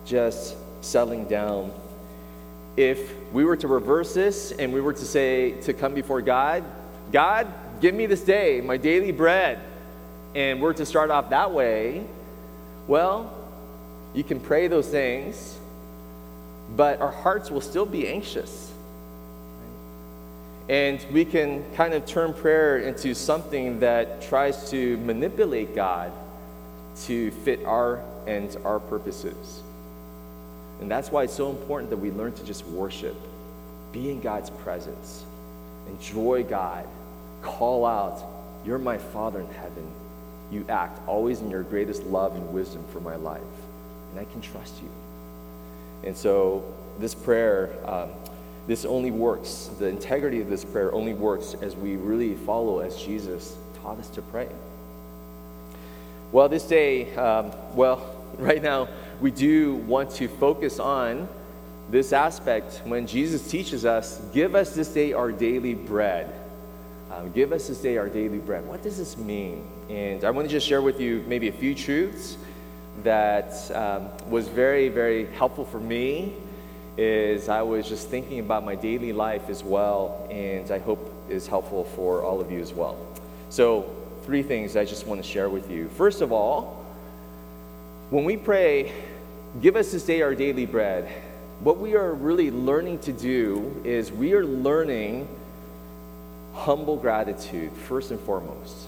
just 0.08 0.56
settling 0.82 1.26
down. 1.26 1.72
If 2.76 3.14
we 3.32 3.46
were 3.46 3.56
to 3.58 3.68
reverse 3.68 4.12
this 4.12 4.52
and 4.52 4.74
we 4.74 4.82
were 4.82 4.94
to 4.94 5.06
say, 5.06 5.52
to 5.62 5.72
come 5.72 5.94
before 5.94 6.24
God, 6.24 6.64
God, 7.12 7.46
give 7.82 7.94
me 7.94 8.08
this 8.08 8.22
day 8.22 8.60
my 8.60 8.78
daily 8.78 9.12
bread, 9.12 9.60
and 10.34 10.60
we're 10.60 10.74
to 10.74 10.84
start 10.84 11.12
off 11.12 11.30
that 11.30 11.52
way, 11.52 12.04
well, 12.88 13.32
you 14.16 14.24
can 14.24 14.40
pray 14.40 14.68
those 14.68 14.88
things, 14.88 15.56
but 16.76 17.00
our 17.02 17.12
hearts 17.12 17.52
will 17.52 17.62
still 17.62 17.86
be 17.86 18.08
anxious. 18.08 18.72
And 20.70 21.06
we 21.12 21.24
can 21.24 21.64
kind 21.76 21.94
of 21.94 22.08
turn 22.08 22.34
prayer 22.34 22.80
into 22.80 23.14
something 23.14 23.82
that 23.82 24.24
tries 24.24 24.72
to 24.72 24.98
manipulate 24.98 25.76
God 25.76 26.12
to 27.04 27.32
fit 27.32 27.64
our 27.66 28.02
ends, 28.28 28.56
our 28.58 28.80
purposes. 28.80 29.62
And 30.82 30.90
that's 30.90 31.12
why 31.12 31.24
it's 31.24 31.34
so 31.34 31.50
important 31.50 31.90
that 31.90 31.98
we 31.98 32.12
learn 32.12 32.34
to 32.34 32.44
just 32.44 32.66
worship, 32.68 33.16
be 33.92 34.10
in 34.10 34.22
God's 34.22 34.50
presence, 34.50 35.24
enjoy 35.88 36.44
God, 36.44 36.88
call 37.42 37.86
out, 37.86 38.22
You're 38.66 38.80
my 38.80 38.98
Father 38.98 39.40
in 39.40 39.50
heaven. 39.54 39.88
You 40.52 40.66
act 40.70 41.00
always 41.08 41.42
in 41.42 41.50
your 41.50 41.64
greatest 41.64 42.04
love 42.04 42.36
and 42.36 42.54
wisdom 42.54 42.84
for 42.92 43.00
my 43.00 43.16
life, 43.16 43.42
and 44.12 44.20
I 44.20 44.26
can 44.26 44.42
trust 44.42 44.76
you. 44.82 44.90
And 46.04 46.16
so, 46.16 46.64
this 47.00 47.16
prayer, 47.16 47.74
um, 47.86 48.10
this 48.68 48.86
only 48.86 49.12
works, 49.12 49.70
the 49.80 49.88
integrity 49.88 50.42
of 50.42 50.50
this 50.50 50.64
prayer 50.64 50.94
only 50.94 51.14
works 51.14 51.56
as 51.62 51.76
we 51.76 51.96
really 51.96 52.36
follow 52.36 52.80
as 52.80 53.02
Jesus 53.02 53.56
taught 53.82 54.00
us 54.00 54.10
to 54.10 54.22
pray. 54.22 54.50
Well, 56.36 56.50
this 56.50 56.66
day, 56.66 57.16
um, 57.16 57.54
well, 57.76 58.14
right 58.38 58.62
now, 58.62 58.90
we 59.22 59.32
do 59.32 59.76
want 59.76 60.12
to 60.16 60.28
focus 60.28 60.80
on 60.80 61.30
this 61.90 62.12
aspect 62.12 62.82
when 62.84 63.08
Jesus 63.08 63.50
teaches 63.50 63.86
us, 63.86 64.20
Give 64.34 64.54
us 64.54 64.76
this 64.76 64.90
day 64.90 65.14
our 65.14 65.32
daily 65.32 65.76
bread. 65.76 66.34
Um, 67.10 67.32
give 67.32 67.54
us 67.54 67.70
this 67.70 67.80
day 67.80 67.96
our 67.96 68.10
daily 68.10 68.40
bread. 68.40 68.66
What 68.66 68.84
does 68.84 68.98
this 68.98 69.16
mean? 69.16 69.66
And 69.90 70.26
I 70.26 70.32
want 70.32 70.46
to 70.46 70.52
just 70.52 70.68
share 70.68 70.82
with 70.82 71.00
you 71.00 71.24
maybe 71.26 71.48
a 71.48 71.54
few 71.54 71.74
truths 71.74 72.36
that 73.04 73.72
um, 73.72 74.10
was 74.30 74.50
very, 74.50 74.90
very 74.90 75.28
helpful 75.36 75.64
for 75.64 75.80
me 75.80 76.34
is 76.98 77.48
I 77.48 77.62
was 77.62 77.88
just 77.88 78.10
thinking 78.10 78.40
about 78.40 78.66
my 78.66 78.76
daily 78.76 79.14
life 79.14 79.48
as 79.48 79.64
well, 79.64 80.28
and 80.30 80.70
I 80.70 80.80
hope 80.80 81.14
is 81.30 81.48
helpful 81.48 81.86
for 81.86 82.24
all 82.24 82.42
of 82.42 82.52
you 82.52 82.60
as 82.60 82.74
well. 82.74 82.98
So, 83.48 83.90
three 84.26 84.44
things 84.44 84.76
I 84.76 84.86
just 84.86 85.06
want 85.06 85.24
to 85.24 85.28
share 85.28 85.50
with 85.50 85.70
you. 85.70 85.88
First 85.90 86.22
of 86.22 86.32
all, 86.32 86.84
when 88.10 88.26
we 88.26 88.38
pray, 88.38 88.92
give 89.62 89.76
us 89.76 89.92
this 89.92 90.04
day 90.04 90.22
our 90.22 90.34
daily 90.34 90.66
bread, 90.66 91.08
what 91.60 91.78
we 91.78 91.96
are 91.96 92.14
really 92.14 92.52
learning 92.52 93.00
to 93.00 93.14
do 93.14 93.82
is 93.84 94.12
we 94.12 94.34
are 94.34 94.46
learning 94.46 95.28
humble 96.54 96.98
gratitude, 96.98 97.72
first 97.72 98.12
and 98.12 98.20
foremost. 98.20 98.88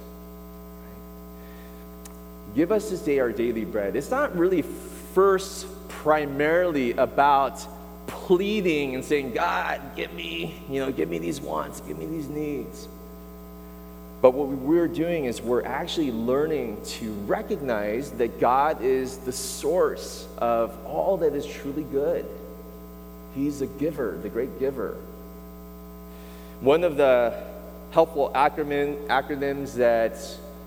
Give 2.55 2.71
us 2.71 2.89
this 2.89 3.01
day 3.01 3.19
our 3.19 3.31
daily 3.31 3.65
bread. 3.65 3.95
It's 3.95 4.09
not 4.09 4.35
really 4.35 4.63
first 5.13 5.67
primarily 5.87 6.93
about 6.93 7.65
pleading 8.07 8.95
and 8.95 9.03
saying, 9.03 9.33
God, 9.33 9.81
give 9.95 10.13
me, 10.13 10.61
you 10.69 10.79
know, 10.79 10.91
give 10.91 11.09
me 11.09 11.19
these 11.19 11.39
wants, 11.39 11.81
give 11.81 11.97
me 11.97 12.05
these 12.05 12.27
needs. 12.27 12.87
But 14.21 14.31
what 14.31 14.47
we're 14.47 14.87
doing 14.87 15.25
is 15.25 15.41
we're 15.41 15.65
actually 15.65 16.11
learning 16.11 16.81
to 16.83 17.11
recognize 17.27 18.11
that 18.11 18.39
God 18.39 18.81
is 18.81 19.17
the 19.17 19.31
source 19.31 20.27
of 20.39 20.75
all 20.85 21.17
that 21.17 21.33
is 21.33 21.45
truly 21.45 21.83
good. 21.83 22.25
He's 23.35 23.61
a 23.61 23.67
giver, 23.67 24.17
the 24.23 24.29
great 24.29 24.59
giver. 24.59 24.97
One 26.61 26.83
of 26.83 26.97
the 26.97 27.43
helpful 27.91 28.31
acronym, 28.33 29.05
acronyms 29.07 29.75
that 29.75 30.17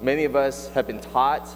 many 0.01 0.25
of 0.25 0.37
us 0.37 0.69
have 0.71 0.87
been 0.87 1.01
taught 1.01 1.49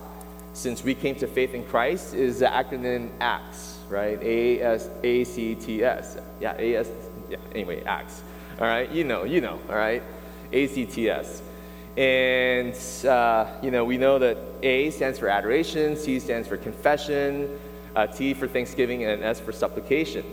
since 0.52 0.82
we 0.82 0.94
came 0.94 1.14
to 1.16 1.28
faith 1.28 1.54
in 1.54 1.64
Christ 1.64 2.14
is 2.14 2.40
the 2.40 2.46
acronym 2.46 3.10
ACTS, 3.20 3.78
right? 3.88 4.20
A 4.22 4.60
S 4.60 4.88
A 5.02 5.24
C 5.24 5.54
T 5.54 5.84
S. 5.84 6.16
Yeah, 6.40 6.54
A 6.58 6.76
S. 6.76 6.88
Yeah. 7.30 7.38
Anyway, 7.52 7.82
ACTS. 7.84 8.22
All 8.60 8.66
right, 8.66 8.90
you 8.90 9.04
know, 9.04 9.24
you 9.24 9.40
know. 9.40 9.60
All 9.68 9.76
right, 9.76 10.02
A 10.52 10.66
C 10.66 10.86
T 10.86 11.08
S. 11.08 11.42
And, 11.96 12.74
uh, 13.04 13.46
you 13.62 13.70
know, 13.70 13.84
we 13.84 13.98
know 13.98 14.18
that 14.18 14.36
A 14.62 14.90
stands 14.90 15.18
for 15.18 15.28
adoration, 15.28 15.96
C 15.96 16.18
stands 16.18 16.48
for 16.48 16.56
confession, 16.56 17.58
uh, 17.94 18.08
T 18.08 18.34
for 18.34 18.48
thanksgiving, 18.48 19.04
and 19.04 19.22
S 19.22 19.38
for 19.38 19.52
supplication. 19.52 20.24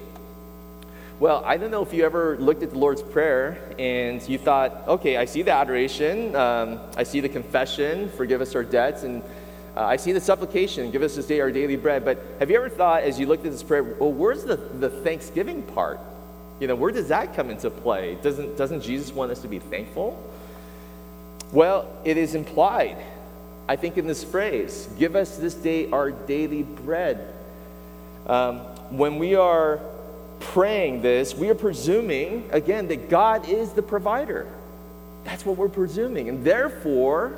Well, 1.19 1.43
I 1.45 1.57
don't 1.57 1.69
know 1.69 1.83
if 1.83 1.93
you 1.93 2.03
ever 2.03 2.35
looked 2.39 2.63
at 2.63 2.71
the 2.71 2.79
Lord's 2.79 3.03
Prayer 3.03 3.59
and 3.77 4.27
you 4.27 4.39
thought, 4.39 4.87
okay, 4.87 5.17
I 5.17 5.25
see 5.25 5.43
the 5.43 5.51
adoration, 5.51 6.35
um, 6.35 6.79
I 6.97 7.03
see 7.03 7.19
the 7.19 7.29
confession, 7.29 8.09
forgive 8.17 8.41
us 8.41 8.55
our 8.55 8.63
debts, 8.63 9.03
and 9.03 9.21
uh, 9.77 9.85
I 9.85 9.97
see 9.97 10.13
the 10.13 10.19
supplication, 10.19 10.89
give 10.89 11.03
us 11.03 11.15
this 11.15 11.27
day 11.27 11.39
our 11.39 11.51
daily 11.51 11.75
bread. 11.75 12.03
But 12.03 12.25
have 12.39 12.49
you 12.49 12.55
ever 12.55 12.69
thought, 12.69 13.03
as 13.03 13.19
you 13.19 13.27
looked 13.27 13.45
at 13.45 13.51
this 13.51 13.61
prayer, 13.61 13.83
well, 13.83 14.11
where's 14.11 14.43
the, 14.45 14.55
the 14.55 14.89
thanksgiving 14.89 15.61
part? 15.61 15.99
You 16.59 16.65
know, 16.65 16.75
where 16.75 16.91
does 16.91 17.09
that 17.09 17.35
come 17.35 17.51
into 17.51 17.69
play? 17.69 18.17
Doesn't, 18.23 18.57
doesn't 18.57 18.81
Jesus 18.81 19.13
want 19.13 19.31
us 19.31 19.43
to 19.43 19.47
be 19.47 19.59
thankful? 19.59 20.19
Well, 21.51 21.87
it 22.05 22.17
is 22.17 22.33
implied, 22.33 22.97
I 23.67 23.75
think, 23.75 23.97
in 23.97 24.07
this 24.07 24.23
phrase 24.23 24.87
give 24.97 25.15
us 25.15 25.37
this 25.37 25.53
day 25.53 25.89
our 25.91 26.11
daily 26.11 26.63
bread. 26.63 27.33
Um, 28.25 28.59
when 28.89 29.17
we 29.19 29.35
are 29.35 29.79
praying 30.39 31.01
this, 31.01 31.35
we 31.35 31.49
are 31.49 31.55
presuming, 31.55 32.49
again, 32.51 32.87
that 32.87 33.09
God 33.09 33.49
is 33.49 33.71
the 33.73 33.81
provider. 33.81 34.47
That's 35.23 35.45
what 35.45 35.57
we're 35.57 35.69
presuming. 35.69 36.29
And 36.29 36.43
therefore, 36.43 37.37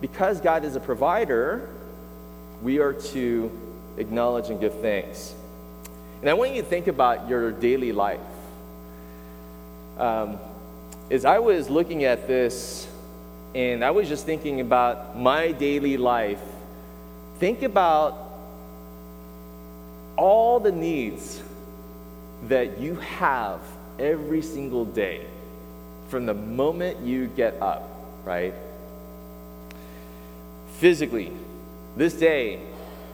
because 0.00 0.40
God 0.40 0.64
is 0.64 0.76
a 0.76 0.80
provider, 0.80 1.68
we 2.62 2.80
are 2.80 2.92
to 2.92 3.50
acknowledge 3.96 4.50
and 4.50 4.60
give 4.60 4.74
thanks. 4.80 5.34
And 6.20 6.30
I 6.30 6.34
want 6.34 6.54
you 6.54 6.62
to 6.62 6.68
think 6.68 6.86
about 6.86 7.28
your 7.28 7.50
daily 7.50 7.92
life. 7.92 8.20
Um, 9.98 10.38
as 11.10 11.24
I 11.24 11.38
was 11.38 11.68
looking 11.68 12.04
at 12.04 12.26
this 12.26 12.86
and 13.54 13.84
I 13.84 13.90
was 13.90 14.08
just 14.08 14.24
thinking 14.24 14.60
about 14.60 15.18
my 15.18 15.52
daily 15.52 15.96
life. 15.96 16.40
Think 17.38 17.62
about 17.62 18.18
all 20.16 20.60
the 20.60 20.72
needs 20.72 21.42
that 22.48 22.78
you 22.78 22.94
have 22.96 23.60
every 23.98 24.42
single 24.42 24.84
day 24.84 25.26
from 26.08 26.26
the 26.26 26.34
moment 26.34 27.00
you 27.00 27.26
get 27.26 27.60
up, 27.60 27.88
right? 28.24 28.54
Physically, 30.78 31.32
this 31.96 32.14
day, 32.14 32.60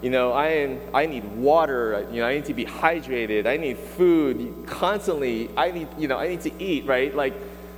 you 0.03 0.11
know, 0.11 0.33
I, 0.33 0.49
am, 0.49 0.81
I 0.95 1.07
need 1.07 1.25
water, 1.25 2.07
you 2.13 2.21
know, 2.21 2.29
I 2.29 2.35
need 2.35 2.45
to 2.47 2.55
be 2.55 2.65
hydrated, 2.65 3.47
I 3.47 3.57
need 3.57 3.79
food 3.79 4.65
constantly, 4.67 5.51
I 5.57 5.73
need, 5.73 5.89
you 5.99 6.09
know, 6.09 6.17
I 6.17 6.29
need 6.29 6.41
to 6.43 6.63
eat, 6.63 6.87
right? 6.87 7.15
Like 7.15 7.35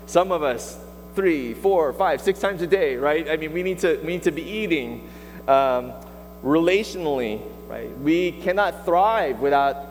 some 0.06 0.30
of 0.32 0.42
us, 0.42 0.78
three, 1.14 1.54
four, 1.54 1.92
five, 1.92 2.20
six 2.20 2.38
times 2.38 2.62
a 2.62 2.66
day, 2.66 2.96
right? 2.96 3.28
I 3.28 3.36
mean, 3.36 3.52
we 3.52 3.62
need 3.62 3.78
to, 3.80 3.98
we 3.98 4.08
need 4.08 4.22
to 4.24 4.30
be 4.30 4.42
eating 4.42 5.08
um, 5.48 5.92
relationally, 6.44 7.42
right? 7.68 7.96
We 7.98 8.32
cannot 8.32 8.84
thrive 8.84 9.40
without 9.40 9.90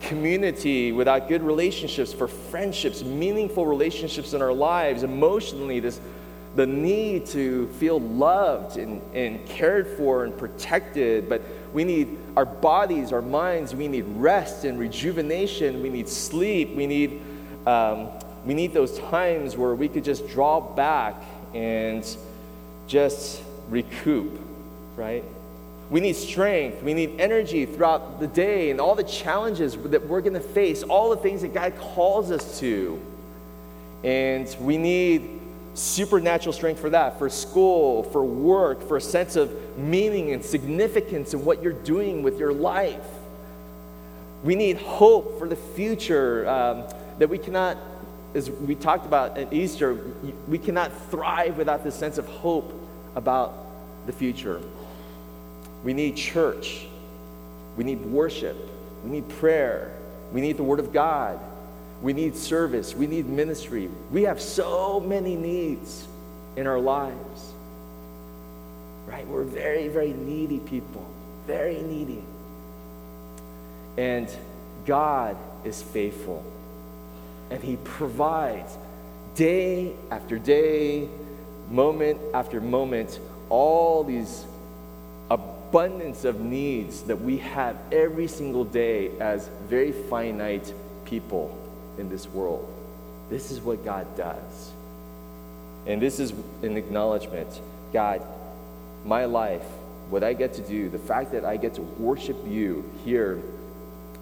community, 0.00 0.92
without 0.92 1.28
good 1.28 1.42
relationships, 1.42 2.12
for 2.12 2.28
friendships, 2.28 3.02
meaningful 3.02 3.66
relationships 3.66 4.32
in 4.32 4.42
our 4.42 4.52
lives, 4.52 5.02
emotionally, 5.02 5.80
this, 5.80 6.00
the 6.54 6.66
need 6.66 7.26
to 7.26 7.68
feel 7.78 8.00
loved 8.00 8.78
and, 8.78 9.02
and 9.14 9.44
cared 9.46 9.86
for 9.86 10.24
and 10.24 10.36
protected. 10.36 11.28
But 11.28 11.42
we 11.72 11.84
need 11.84 12.18
our 12.36 12.46
bodies, 12.46 13.12
our 13.12 13.22
minds, 13.22 13.74
we 13.74 13.88
need 13.88 14.04
rest 14.16 14.64
and 14.64 14.78
rejuvenation, 14.78 15.82
we 15.82 15.90
need 15.90 16.08
sleep, 16.08 16.74
we 16.74 16.86
need 16.86 17.20
um, 17.66 18.08
we 18.46 18.54
need 18.54 18.72
those 18.72 18.98
times 18.98 19.56
where 19.56 19.74
we 19.74 19.88
could 19.88 20.04
just 20.04 20.28
draw 20.28 20.60
back 20.60 21.16
and 21.52 22.06
just 22.86 23.42
recoup, 23.68 24.38
right? 24.96 25.24
We 25.90 26.00
need 26.00 26.16
strength. 26.16 26.82
We 26.82 26.94
need 26.94 27.20
energy 27.20 27.66
throughout 27.66 28.20
the 28.20 28.26
day 28.26 28.70
and 28.70 28.80
all 28.80 28.94
the 28.94 29.04
challenges 29.04 29.76
that 29.76 30.06
we're 30.06 30.20
going 30.20 30.34
to 30.34 30.40
face, 30.40 30.82
all 30.82 31.10
the 31.10 31.16
things 31.16 31.42
that 31.42 31.52
God 31.54 31.76
calls 31.76 32.30
us 32.30 32.58
to. 32.60 33.00
And 34.02 34.54
we 34.60 34.78
need 34.78 35.40
supernatural 35.74 36.52
strength 36.52 36.80
for 36.80 36.90
that, 36.90 37.18
for 37.18 37.28
school, 37.28 38.04
for 38.04 38.24
work, 38.24 38.86
for 38.86 38.96
a 38.96 39.00
sense 39.00 39.36
of 39.36 39.78
meaning 39.78 40.32
and 40.32 40.44
significance 40.44 41.34
in 41.34 41.44
what 41.44 41.62
you're 41.62 41.72
doing 41.72 42.22
with 42.22 42.38
your 42.38 42.52
life. 42.52 43.06
We 44.42 44.54
need 44.54 44.78
hope 44.78 45.38
for 45.38 45.48
the 45.48 45.56
future 45.56 46.48
um, 46.48 46.84
that 47.18 47.28
we 47.28 47.38
cannot, 47.38 47.76
as 48.36 48.50
we 48.50 48.74
talked 48.74 49.06
about 49.06 49.38
at 49.38 49.52
Easter, 49.52 49.98
we 50.46 50.58
cannot 50.58 50.92
thrive 51.10 51.56
without 51.56 51.82
this 51.82 51.94
sense 51.94 52.18
of 52.18 52.26
hope 52.26 52.70
about 53.14 53.54
the 54.06 54.12
future. 54.12 54.60
We 55.82 55.94
need 55.94 56.16
church. 56.16 56.86
We 57.76 57.84
need 57.84 58.04
worship. 58.04 58.56
We 59.02 59.10
need 59.10 59.28
prayer. 59.28 59.96
We 60.32 60.42
need 60.42 60.58
the 60.58 60.62
Word 60.62 60.80
of 60.80 60.92
God. 60.92 61.40
We 62.02 62.12
need 62.12 62.36
service. 62.36 62.94
We 62.94 63.06
need 63.06 63.26
ministry. 63.26 63.88
We 64.10 64.24
have 64.24 64.40
so 64.40 65.00
many 65.00 65.34
needs 65.34 66.06
in 66.56 66.66
our 66.66 66.78
lives. 66.78 67.52
Right? 69.06 69.26
We're 69.26 69.44
very, 69.44 69.88
very 69.88 70.12
needy 70.12 70.58
people. 70.58 71.06
Very 71.46 71.80
needy. 71.80 72.22
And 73.96 74.28
God 74.84 75.36
is 75.64 75.80
faithful. 75.80 76.44
And 77.50 77.62
He 77.62 77.76
provides 77.76 78.76
day 79.34 79.92
after 80.10 80.38
day, 80.38 81.08
moment 81.70 82.20
after 82.34 82.60
moment, 82.60 83.20
all 83.48 84.02
these 84.04 84.44
abundance 85.30 86.24
of 86.24 86.40
needs 86.40 87.02
that 87.02 87.20
we 87.20 87.38
have 87.38 87.76
every 87.92 88.28
single 88.28 88.64
day 88.64 89.10
as 89.20 89.48
very 89.68 89.92
finite 89.92 90.72
people 91.04 91.56
in 91.98 92.08
this 92.08 92.26
world. 92.28 92.72
This 93.28 93.50
is 93.50 93.60
what 93.60 93.84
God 93.84 94.16
does. 94.16 94.72
And 95.86 96.00
this 96.00 96.18
is 96.18 96.32
an 96.62 96.76
acknowledgement 96.76 97.60
God, 97.92 98.22
my 99.04 99.24
life, 99.24 99.64
what 100.10 100.22
I 100.24 100.32
get 100.32 100.54
to 100.54 100.62
do, 100.62 100.88
the 100.88 100.98
fact 100.98 101.32
that 101.32 101.44
I 101.44 101.56
get 101.56 101.74
to 101.74 101.82
worship 101.82 102.36
you 102.46 102.88
here 103.04 103.40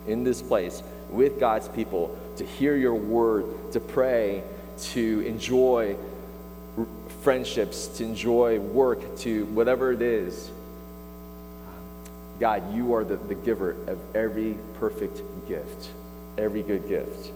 in 0.07 0.25
this 0.25 0.43
place 0.43 0.83
with 1.14 1.40
God's 1.40 1.68
people, 1.68 2.18
to 2.37 2.44
hear 2.44 2.76
your 2.76 2.94
word, 2.94 3.73
to 3.73 3.80
pray, 3.80 4.42
to 4.92 5.21
enjoy 5.21 5.97
friendships, 7.23 7.87
to 7.87 8.04
enjoy 8.04 8.59
work, 8.59 9.16
to 9.18 9.47
whatever 9.47 9.92
it 9.92 10.02
is. 10.02 10.50
God, 12.40 12.75
you 12.75 12.94
are 12.94 13.04
the, 13.04 13.16
the 13.16 13.35
giver 13.35 13.76
of 13.87 13.99
every 14.14 14.59
perfect 14.78 15.23
gift, 15.49 15.90
every 16.37 16.62
good 16.62 16.88
gift. 16.88 17.30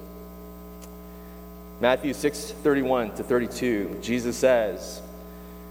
Matthew 1.81 2.13
6 2.13 2.51
31 2.51 3.15
to 3.15 3.23
32, 3.23 3.99
Jesus 4.03 4.37
says, 4.37 5.01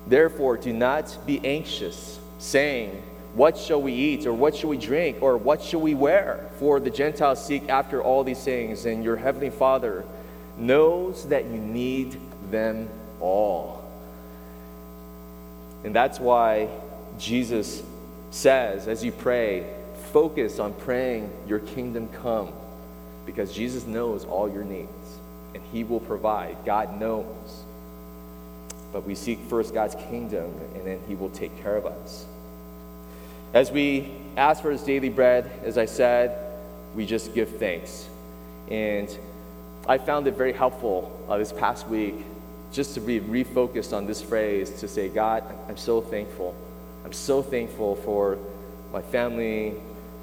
Therefore, 0.07 0.55
do 0.55 0.71
not 0.71 1.17
be 1.25 1.45
anxious, 1.45 2.17
saying, 2.39 3.03
What 3.37 3.55
shall 3.55 3.79
we 3.79 3.93
eat, 3.93 4.25
or 4.25 4.33
what 4.33 4.55
shall 4.55 4.71
we 4.71 4.77
drink, 4.77 5.21
or 5.21 5.37
what 5.37 5.61
shall 5.61 5.79
we 5.79 5.93
wear? 5.93 6.49
For 6.57 6.79
the 6.79 6.89
Gentiles 6.89 7.45
seek 7.45 7.69
after 7.69 8.01
all 8.01 8.23
these 8.23 8.43
things, 8.43 8.87
and 8.87 9.03
your 9.03 9.15
heavenly 9.15 9.51
Father 9.51 10.03
knows 10.57 11.27
that 11.27 11.45
you 11.45 11.59
need 11.59 12.19
them 12.49 12.89
all. 13.21 13.87
And 15.83 15.93
that's 15.93 16.19
why 16.19 16.67
Jesus 17.19 17.83
says, 18.31 18.87
as 18.87 19.05
you 19.05 19.11
pray, 19.11 19.71
focus 20.11 20.57
on 20.57 20.73
praying, 20.73 21.31
Your 21.47 21.59
kingdom 21.59 22.09
come, 22.23 22.51
because 23.27 23.53
Jesus 23.53 23.85
knows 23.85 24.25
all 24.25 24.51
your 24.51 24.63
needs 24.63 25.19
and 25.53 25.63
He 25.71 25.83
will 25.83 25.99
provide. 25.99 26.57
God 26.65 26.99
knows. 26.99 27.63
But 28.91 29.05
we 29.05 29.15
seek 29.15 29.39
first 29.49 29.73
God's 29.73 29.95
kingdom, 29.95 30.53
and 30.75 30.85
then 30.85 30.99
He 31.07 31.15
will 31.15 31.29
take 31.29 31.55
care 31.61 31.75
of 31.75 31.85
us. 31.85 32.25
As 33.53 33.71
we 33.71 34.11
ask 34.35 34.61
for 34.61 34.71
His 34.71 34.83
daily 34.83 35.09
bread, 35.09 35.49
as 35.63 35.77
I 35.77 35.85
said, 35.85 36.37
we 36.95 37.05
just 37.05 37.33
give 37.33 37.57
thanks. 37.57 38.07
And 38.69 39.15
I 39.87 39.97
found 39.97 40.27
it 40.27 40.35
very 40.35 40.53
helpful 40.53 41.25
uh, 41.29 41.37
this 41.37 41.53
past 41.53 41.87
week 41.87 42.15
just 42.71 42.93
to 42.95 42.99
be 42.99 43.19
refocused 43.19 43.95
on 43.95 44.05
this 44.05 44.21
phrase 44.21 44.71
to 44.81 44.87
say, 44.87 45.07
God, 45.07 45.43
I'm 45.69 45.77
so 45.77 46.01
thankful. 46.01 46.53
I'm 47.05 47.13
so 47.13 47.41
thankful 47.41 47.95
for 47.95 48.37
my 48.91 49.01
family, 49.01 49.75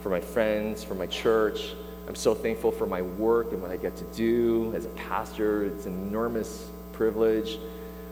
for 0.02 0.10
my 0.10 0.20
friends, 0.20 0.84
for 0.84 0.94
my 0.94 1.06
church, 1.06 1.72
I'm 2.06 2.14
so 2.14 2.34
thankful 2.34 2.70
for 2.70 2.86
my 2.86 3.00
work 3.00 3.52
and 3.52 3.62
what 3.62 3.70
I 3.70 3.76
get 3.76 3.96
to 3.96 4.04
do 4.14 4.72
as 4.76 4.84
a 4.84 4.90
pastor. 4.90 5.64
It's 5.64 5.86
an 5.86 5.94
enormous 6.08 6.68
privilege. 6.92 7.58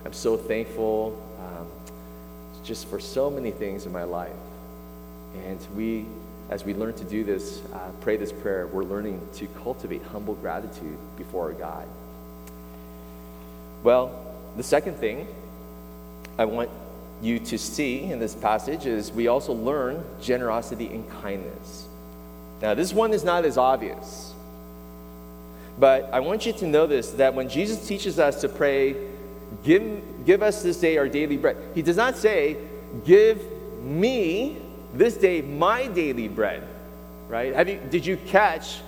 I'm 0.05 0.15
so 0.15 0.37
thankful 0.37 1.23
um, 1.39 1.67
just 2.65 2.89
for 2.89 2.99
so 2.99 3.31
many 3.31 3.51
things 3.51 3.85
in 3.85 3.93
my 3.93 4.05
life. 4.05 4.33
And 5.35 5.59
we, 5.75 6.07
as 6.51 6.65
we 6.65 6.75
learn 6.75 6.95
to 6.95 7.05
do 7.05 7.25
this, 7.25 7.63
uh, 7.73 7.91
pray 8.01 8.17
this 8.17 8.33
prayer, 8.33 8.67
we're 8.67 8.85
learning 8.85 9.21
to 9.35 9.47
cultivate 9.63 10.03
humble 10.05 10.35
gratitude 10.35 10.99
before 11.17 11.47
our 11.47 11.53
God. 11.53 11.89
Well, 13.83 14.35
the 14.57 14.63
second 14.63 14.97
thing 14.97 15.27
I 16.39 16.45
want 16.45 16.71
you 17.21 17.39
to 17.39 17.59
see 17.59 18.03
in 18.03 18.19
this 18.19 18.35
passage 18.35 18.87
is 18.87 19.13
we 19.13 19.29
also 19.29 19.53
learn 19.53 20.05
generosity 20.21 20.87
and 20.89 21.09
kindness. 21.23 21.87
Now, 22.61 22.75
this 22.75 22.93
one 22.93 23.13
is 23.13 23.25
not 23.25 23.45
as 23.45 23.59
obvious. 23.59 24.33
But 25.79 26.11
I 26.13 26.21
want 26.21 26.47
you 26.47 26.53
to 26.53 26.67
know 26.67 26.87
this 26.87 27.11
that 27.13 27.35
when 27.35 27.49
Jesus 27.49 27.87
teaches 27.87 28.19
us 28.19 28.41
to 28.43 28.49
pray, 28.49 28.97
give, 29.65 30.01
give 30.25 30.43
us 30.43 30.63
this 30.63 30.79
day 30.79 30.97
our 30.97 31.09
daily 31.09 31.37
bread, 31.37 31.57
he 31.75 31.83
does 31.83 31.97
not 31.97 32.17
say, 32.17 32.57
give 33.05 33.43
me 33.83 34.62
this 34.93 35.17
day 35.17 35.43
my 35.43 35.87
daily 35.87 36.29
bread. 36.29 36.67
Right? 37.29 37.55
Have 37.55 37.69
you, 37.69 37.81
did 37.91 38.05
you 38.05 38.17
catch 38.17 38.81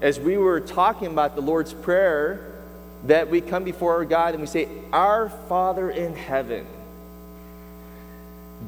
as 0.00 0.20
we 0.20 0.36
were 0.36 0.60
talking 0.60 1.08
about 1.08 1.34
the 1.34 1.42
Lord's 1.42 1.74
Prayer 1.74 2.62
that 3.04 3.28
we 3.28 3.40
come 3.40 3.64
before 3.64 3.96
our 3.96 4.04
God 4.04 4.34
and 4.34 4.40
we 4.40 4.46
say, 4.46 4.68
Our 4.92 5.28
Father 5.28 5.90
in 5.90 6.14
heaven, 6.14 6.66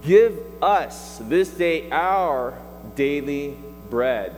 give 0.03 0.38
us 0.62 1.18
this 1.22 1.50
day 1.50 1.90
our 1.90 2.59
daily 2.96 3.57
bread. 3.88 4.35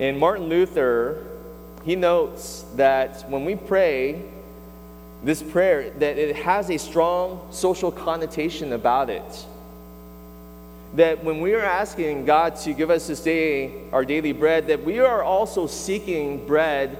And 0.00 0.18
Martin 0.18 0.48
Luther, 0.48 1.24
he 1.84 1.96
notes 1.96 2.64
that 2.76 3.28
when 3.30 3.44
we 3.44 3.54
pray 3.54 4.22
this 5.22 5.42
prayer, 5.42 5.90
that 5.90 6.18
it 6.18 6.36
has 6.36 6.70
a 6.70 6.78
strong 6.78 7.48
social 7.50 7.90
connotation 7.90 8.72
about 8.72 9.08
it. 9.08 9.46
That 10.94 11.24
when 11.24 11.40
we 11.40 11.54
are 11.54 11.62
asking 11.62 12.24
God 12.24 12.56
to 12.56 12.72
give 12.72 12.90
us 12.90 13.08
this 13.08 13.20
day 13.20 13.72
our 13.92 14.04
daily 14.04 14.32
bread, 14.32 14.68
that 14.68 14.84
we 14.84 15.00
are 15.00 15.22
also 15.22 15.66
seeking 15.66 16.46
bread, 16.46 16.96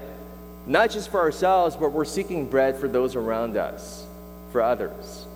not 0.67 0.91
just 0.91 1.11
for 1.11 1.21
ourselves, 1.21 1.77
but 1.77 1.93
we're 1.93 2.05
seeking 2.05 2.47
bread 2.47 2.77
for 2.77 2.89
those 2.89 3.15
around 3.15 3.57
us, 3.57 4.05
for 4.51 4.63
others. 4.63 5.27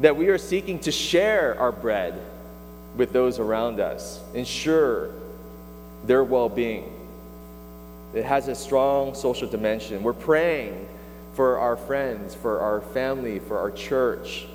That 0.00 0.16
we 0.16 0.28
are 0.28 0.38
seeking 0.38 0.78
to 0.80 0.92
share 0.92 1.58
our 1.58 1.72
bread 1.72 2.20
with 2.96 3.12
those 3.12 3.38
around 3.38 3.80
us. 3.80 4.20
Ensure 4.34 5.10
their 6.04 6.24
well 6.24 6.48
being. 6.48 6.92
It 8.14 8.24
has 8.24 8.48
a 8.48 8.54
strong 8.54 9.14
social 9.14 9.48
dimension. 9.48 10.02
We're 10.02 10.12
praying 10.12 10.88
for 11.34 11.58
our 11.58 11.76
friends, 11.76 12.34
for 12.34 12.60
our 12.60 12.80
family, 12.80 13.38
for 13.38 13.58
our 13.58 13.70
church, 13.70 14.46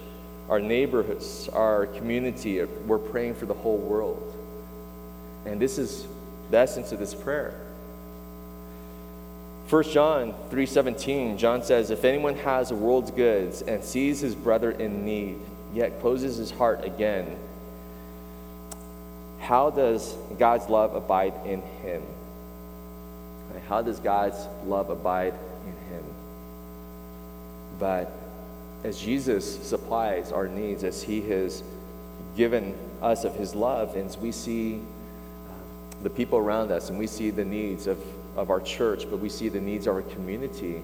our 0.51 0.59
neighborhoods, 0.59 1.49
our 1.49 1.87
community. 1.87 2.63
We're 2.63 2.99
praying 2.99 3.35
for 3.35 3.47
the 3.47 3.55
whole 3.55 3.77
world. 3.77 4.35
And 5.47 5.59
this 5.59 5.79
is 5.79 6.05
the 6.51 6.59
essence 6.59 6.91
of 6.91 6.99
this 6.99 7.15
prayer. 7.15 7.59
1 9.69 9.83
John 9.85 10.35
3:17 10.51 11.37
John 11.37 11.63
says 11.63 11.89
if 11.89 12.05
anyone 12.05 12.35
has 12.35 12.69
the 12.69 12.75
world's 12.75 13.09
goods 13.09 13.63
and 13.63 13.83
sees 13.83 14.19
his 14.19 14.35
brother 14.35 14.71
in 14.71 15.05
need 15.05 15.39
yet 15.73 16.01
closes 16.01 16.35
his 16.35 16.51
heart 16.51 16.83
again 16.83 17.37
how 19.41 19.71
does 19.71 20.15
God's 20.37 20.69
love 20.69 20.95
abide 20.95 21.33
in 21.45 21.61
him? 21.61 22.03
How 23.67 23.81
does 23.81 23.99
God's 23.99 24.37
love 24.65 24.89
abide 24.89 25.33
in 25.65 25.93
him? 25.93 26.03
But 27.79 28.11
as 28.83 28.99
Jesus 28.99 29.67
supplies 29.67 30.31
our 30.31 30.47
needs, 30.47 30.83
as 30.83 31.03
he 31.03 31.21
has 31.29 31.63
given 32.35 32.75
us 33.01 33.23
of 33.23 33.35
his 33.35 33.53
love, 33.53 33.95
and 33.95 34.09
as 34.09 34.17
we 34.17 34.31
see 34.31 34.81
the 36.03 36.09
people 36.09 36.37
around 36.37 36.71
us 36.71 36.89
and 36.89 36.97
we 36.97 37.07
see 37.07 37.29
the 37.29 37.45
needs 37.45 37.87
of, 37.87 37.99
of 38.35 38.49
our 38.49 38.59
church, 38.59 39.09
but 39.09 39.19
we 39.19 39.29
see 39.29 39.49
the 39.49 39.59
needs 39.59 39.87
of 39.87 39.95
our 39.95 40.01
community, 40.01 40.81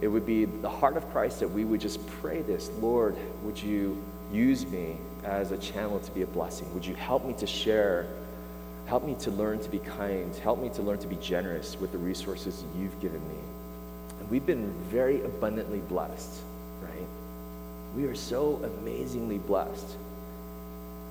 it 0.00 0.08
would 0.08 0.26
be 0.26 0.44
the 0.44 0.68
heart 0.68 0.96
of 0.96 1.10
Christ 1.10 1.40
that 1.40 1.48
we 1.48 1.64
would 1.64 1.80
just 1.80 2.04
pray 2.20 2.42
this 2.42 2.70
Lord, 2.80 3.16
would 3.42 3.60
you 3.60 4.02
use 4.32 4.66
me 4.66 4.96
as 5.22 5.52
a 5.52 5.58
channel 5.58 5.98
to 6.00 6.10
be 6.10 6.22
a 6.22 6.26
blessing? 6.26 6.72
Would 6.74 6.84
you 6.84 6.94
help 6.94 7.24
me 7.24 7.32
to 7.34 7.46
share? 7.46 8.06
Help 8.86 9.04
me 9.04 9.14
to 9.20 9.30
learn 9.30 9.60
to 9.60 9.70
be 9.70 9.78
kind. 9.78 10.34
Help 10.36 10.60
me 10.60 10.68
to 10.70 10.82
learn 10.82 10.98
to 10.98 11.06
be 11.06 11.16
generous 11.16 11.78
with 11.80 11.92
the 11.92 11.98
resources 11.98 12.64
you've 12.78 13.00
given 13.00 13.26
me. 13.28 13.38
And 14.20 14.30
we've 14.30 14.44
been 14.44 14.70
very 14.90 15.22
abundantly 15.22 15.78
blessed, 15.78 16.40
right? 16.84 17.08
We 17.96 18.04
are 18.04 18.14
so 18.14 18.60
amazingly 18.80 19.38
blessed. 19.38 19.96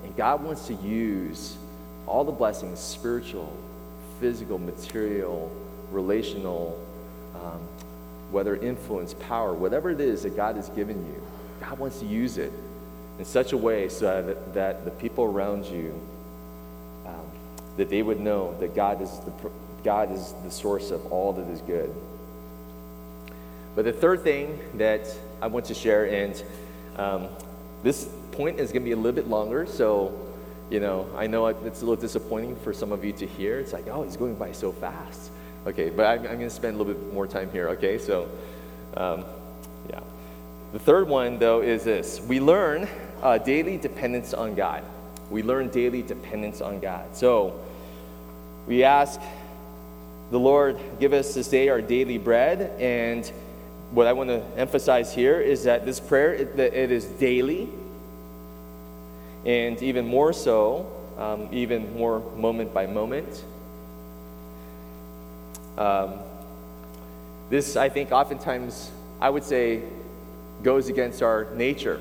And 0.04 0.14
God 0.16 0.42
wants 0.42 0.66
to 0.66 0.74
use 0.74 1.56
all 2.06 2.24
the 2.24 2.32
blessings 2.32 2.78
spiritual, 2.78 3.56
physical, 4.20 4.58
material, 4.58 5.50
relational, 5.90 6.78
um, 7.34 7.60
whether 8.30 8.56
influence, 8.56 9.14
power, 9.14 9.54
whatever 9.54 9.90
it 9.90 10.00
is 10.00 10.22
that 10.24 10.36
God 10.36 10.56
has 10.56 10.68
given 10.70 10.96
you, 11.06 11.22
God 11.60 11.78
wants 11.78 12.00
to 12.00 12.06
use 12.06 12.36
it 12.36 12.52
in 13.18 13.24
such 13.24 13.52
a 13.52 13.56
way 13.56 13.88
so 13.88 14.22
that, 14.22 14.54
that 14.54 14.84
the 14.84 14.90
people 14.90 15.24
around 15.24 15.64
you, 15.66 15.98
um, 17.06 17.24
that 17.76 17.88
they 17.88 18.02
would 18.02 18.20
know 18.20 18.56
that 18.60 18.74
God 18.74 19.00
is, 19.00 19.10
the, 19.20 19.32
God 19.82 20.12
is 20.12 20.34
the 20.42 20.50
source 20.50 20.90
of 20.90 21.06
all 21.12 21.32
that 21.32 21.48
is 21.48 21.60
good. 21.62 21.94
But 23.74 23.84
the 23.84 23.92
third 23.92 24.22
thing 24.22 24.58
that 24.74 25.06
I 25.44 25.46
want 25.46 25.66
to 25.66 25.74
share, 25.74 26.06
and 26.06 26.42
um, 26.96 27.28
this 27.82 28.08
point 28.32 28.58
is 28.58 28.72
going 28.72 28.80
to 28.80 28.86
be 28.86 28.92
a 28.92 28.96
little 28.96 29.12
bit 29.12 29.28
longer, 29.28 29.66
so 29.66 30.18
you 30.70 30.80
know, 30.80 31.06
I 31.14 31.26
know 31.26 31.48
it's 31.48 31.82
a 31.82 31.84
little 31.84 32.00
disappointing 32.00 32.56
for 32.56 32.72
some 32.72 32.92
of 32.92 33.04
you 33.04 33.12
to 33.12 33.26
hear. 33.26 33.58
It's 33.58 33.74
like, 33.74 33.86
oh, 33.88 34.04
he's 34.04 34.16
going 34.16 34.36
by 34.36 34.52
so 34.52 34.72
fast. 34.72 35.30
Okay, 35.66 35.90
but 35.90 36.06
I'm, 36.06 36.20
I'm 36.20 36.38
going 36.38 36.40
to 36.40 36.50
spend 36.50 36.76
a 36.76 36.78
little 36.78 36.94
bit 36.94 37.12
more 37.12 37.26
time 37.26 37.50
here, 37.52 37.68
okay? 37.68 37.98
So, 37.98 38.26
um, 38.96 39.26
yeah. 39.90 40.00
The 40.72 40.78
third 40.78 41.08
one, 41.08 41.38
though, 41.38 41.60
is 41.60 41.84
this 41.84 42.22
we 42.22 42.40
learn 42.40 42.88
uh, 43.22 43.36
daily 43.36 43.76
dependence 43.76 44.32
on 44.32 44.54
God. 44.54 44.82
We 45.30 45.42
learn 45.42 45.68
daily 45.68 46.00
dependence 46.00 46.62
on 46.62 46.80
God. 46.80 47.14
So, 47.14 47.60
we 48.66 48.82
ask 48.82 49.20
the 50.30 50.40
Lord, 50.40 50.80
give 50.98 51.12
us 51.12 51.34
this 51.34 51.48
day 51.48 51.68
our 51.68 51.82
daily 51.82 52.16
bread. 52.16 52.80
And 52.80 53.30
what 53.94 54.08
I 54.08 54.12
want 54.12 54.28
to 54.28 54.42
emphasize 54.56 55.14
here 55.14 55.40
is 55.40 55.64
that 55.64 55.86
this 55.86 56.00
prayer, 56.00 56.34
it, 56.34 56.58
it 56.58 56.90
is 56.90 57.04
daily. 57.04 57.68
And 59.46 59.80
even 59.82 60.06
more 60.06 60.32
so, 60.32 60.90
um, 61.16 61.48
even 61.52 61.96
more 61.96 62.20
moment 62.36 62.74
by 62.74 62.86
moment. 62.86 63.44
Um, 65.78 66.14
this, 67.50 67.76
I 67.76 67.88
think, 67.88 68.10
oftentimes, 68.10 68.90
I 69.20 69.30
would 69.30 69.44
say, 69.44 69.82
goes 70.62 70.88
against 70.88 71.22
our 71.22 71.54
nature. 71.54 72.00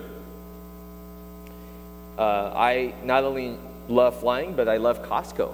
Uh, 2.17 2.53
I 2.55 2.95
not 3.03 3.23
only 3.23 3.57
love 3.87 4.19
flying, 4.19 4.55
but 4.55 4.67
I 4.67 4.77
love 4.77 5.03
Costco. 5.03 5.53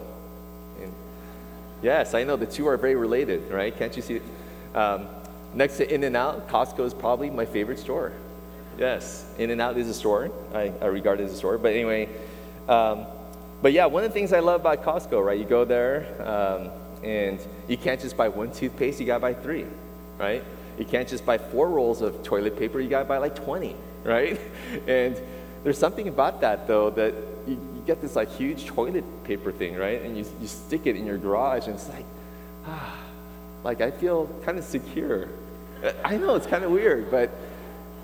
And 0.82 0.94
yes, 1.82 2.14
I 2.14 2.24
know 2.24 2.38
the 2.38 2.46
two 2.46 2.68
are 2.68 2.78
very 2.78 2.96
related, 2.96 3.52
right? 3.52 3.76
Can't 3.76 3.96
you 3.96 4.02
see? 4.02 4.22
Um, 4.76 5.08
next 5.54 5.78
to 5.78 5.94
In 5.94 6.04
N 6.04 6.16
Out, 6.16 6.48
Costco 6.50 6.86
is 6.86 6.94
probably 6.94 7.30
my 7.30 7.46
favorite 7.46 7.80
store. 7.80 8.12
Yes, 8.78 9.26
In 9.38 9.52
N 9.52 9.60
Out 9.60 9.78
is 9.78 9.90
a 9.90 9.94
store. 9.94 10.32
I, 10.54 10.72
I 10.82 10.86
regard 10.86 11.20
it 11.20 11.24
as 11.24 11.34
a 11.34 11.38
store. 11.38 11.58
But 11.58 11.74
anyway, 11.74 12.10
um, 12.68 13.06
but 13.62 13.74
yeah, 13.74 13.86
one 13.86 14.04
of 14.04 14.10
the 14.10 14.14
things 14.14 14.32
I 14.32 14.40
love 14.40 14.62
about 14.62 14.84
Costco, 14.84 15.26
right? 15.26 15.38
You 15.38 15.46
go 15.46 15.66
there, 15.66 16.06
um, 16.26 16.72
and 17.04 17.40
you 17.68 17.78
can't 17.78 18.00
just 18.00 18.16
buy 18.16 18.28
one 18.30 18.52
toothpaste, 18.52 19.00
you 19.00 19.06
gotta 19.06 19.20
buy 19.20 19.34
three, 19.34 19.66
right? 20.18 20.44
You 20.78 20.86
can't 20.86 21.08
just 21.08 21.26
buy 21.26 21.38
four 21.38 21.70
rolls 21.70 22.02
of 22.02 22.24
toilet 22.24 22.58
paper, 22.58 22.80
you 22.80 22.90
gotta 22.90 23.06
buy 23.06 23.18
like 23.18 23.36
20, 23.36 23.76
right? 24.04 24.40
And 24.88 25.20
there's 25.64 25.78
something 25.78 26.08
about 26.08 26.42
that 26.42 26.68
though 26.68 26.90
that 26.92 27.14
you, 27.48 27.54
you 27.54 27.84
get 27.86 28.02
this 28.02 28.16
like 28.16 28.32
huge 28.32 28.66
toilet 28.66 29.04
paper 29.24 29.52
thing, 29.52 29.76
right? 29.76 30.02
And 30.02 30.18
you, 30.18 30.26
you 30.40 30.48
stick 30.48 30.86
it 30.86 30.96
in 30.96 31.06
your 31.06 31.18
garage 31.18 31.66
and 31.66 31.76
it's 31.76 31.90
like, 31.90 32.06
ah, 32.66 32.96
like 33.64 33.82
I 33.82 33.92
feel 33.92 34.28
kind 34.44 34.58
of 34.58 34.64
secure. 34.64 35.28
I 36.04 36.18
know 36.18 36.36
it's 36.36 36.48
kind 36.48 36.64
of 36.64 36.72
weird, 36.72 37.10
but 37.10 37.32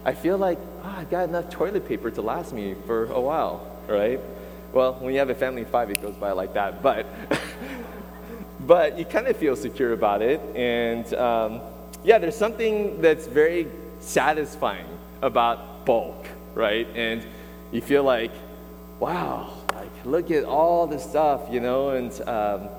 I 0.05 0.13
feel 0.13 0.37
like, 0.37 0.59
oh, 0.83 0.95
I 0.97 1.03
got 1.05 1.27
enough 1.27 1.49
toilet 1.49 1.87
paper 1.87 2.11
to 2.11 2.21
last 2.21 2.53
me 2.53 2.75
for 2.85 3.05
a 3.05 3.19
while, 3.19 3.75
right? 3.87 4.19
Well, 4.71 4.93
when 4.95 5.13
you 5.13 5.19
have 5.19 5.29
a 5.29 5.35
family 5.35 5.63
of 5.63 5.69
five, 5.69 5.89
it 5.89 6.01
goes 6.01 6.15
by 6.15 6.31
like 6.31 6.53
that, 6.53 6.81
but 6.81 7.05
but 8.59 8.97
you 8.99 9.05
kind 9.05 9.27
of 9.27 9.37
feel 9.37 9.55
secure 9.55 9.93
about 9.93 10.21
it. 10.21 10.41
And 10.55 11.11
um, 11.15 11.61
yeah, 12.03 12.17
there's 12.17 12.35
something 12.35 13.01
that's 13.01 13.27
very 13.27 13.67
satisfying 13.99 14.85
about 15.21 15.85
bulk, 15.85 16.25
right? 16.53 16.87
And 16.95 17.25
you 17.71 17.81
feel 17.81 18.03
like, 18.03 18.31
wow, 18.99 19.53
like 19.73 19.89
look 20.05 20.31
at 20.31 20.43
all 20.43 20.87
the 20.87 20.99
stuff, 20.99 21.41
you 21.49 21.59
know. 21.59 21.89
And 21.89 22.27
um, 22.27 22.69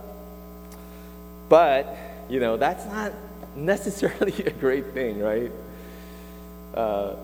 but 1.49 1.97
you 2.29 2.41
know 2.41 2.57
that's 2.57 2.85
not 2.87 3.13
necessarily 3.55 4.33
a 4.47 4.51
great 4.51 4.93
thing, 4.93 5.21
right? 5.21 5.53
Uh, 6.75 7.17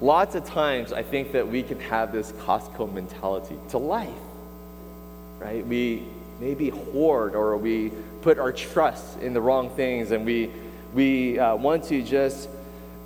lots 0.00 0.34
of 0.34 0.44
times, 0.44 0.92
I 0.92 1.02
think 1.02 1.32
that 1.32 1.46
we 1.46 1.62
can 1.62 1.80
have 1.80 2.12
this 2.12 2.32
Costco 2.32 2.92
mentality 2.92 3.56
to 3.70 3.78
life, 3.78 4.08
right? 5.40 5.66
We 5.66 6.04
maybe 6.40 6.70
hoard 6.70 7.34
or 7.34 7.56
we 7.56 7.92
put 8.20 8.38
our 8.38 8.52
trust 8.52 9.18
in 9.20 9.32
the 9.32 9.40
wrong 9.40 9.70
things 9.70 10.10
and 10.10 10.26
we, 10.26 10.50
we 10.92 11.38
uh, 11.38 11.54
want 11.54 11.84
to 11.84 12.02
just 12.02 12.48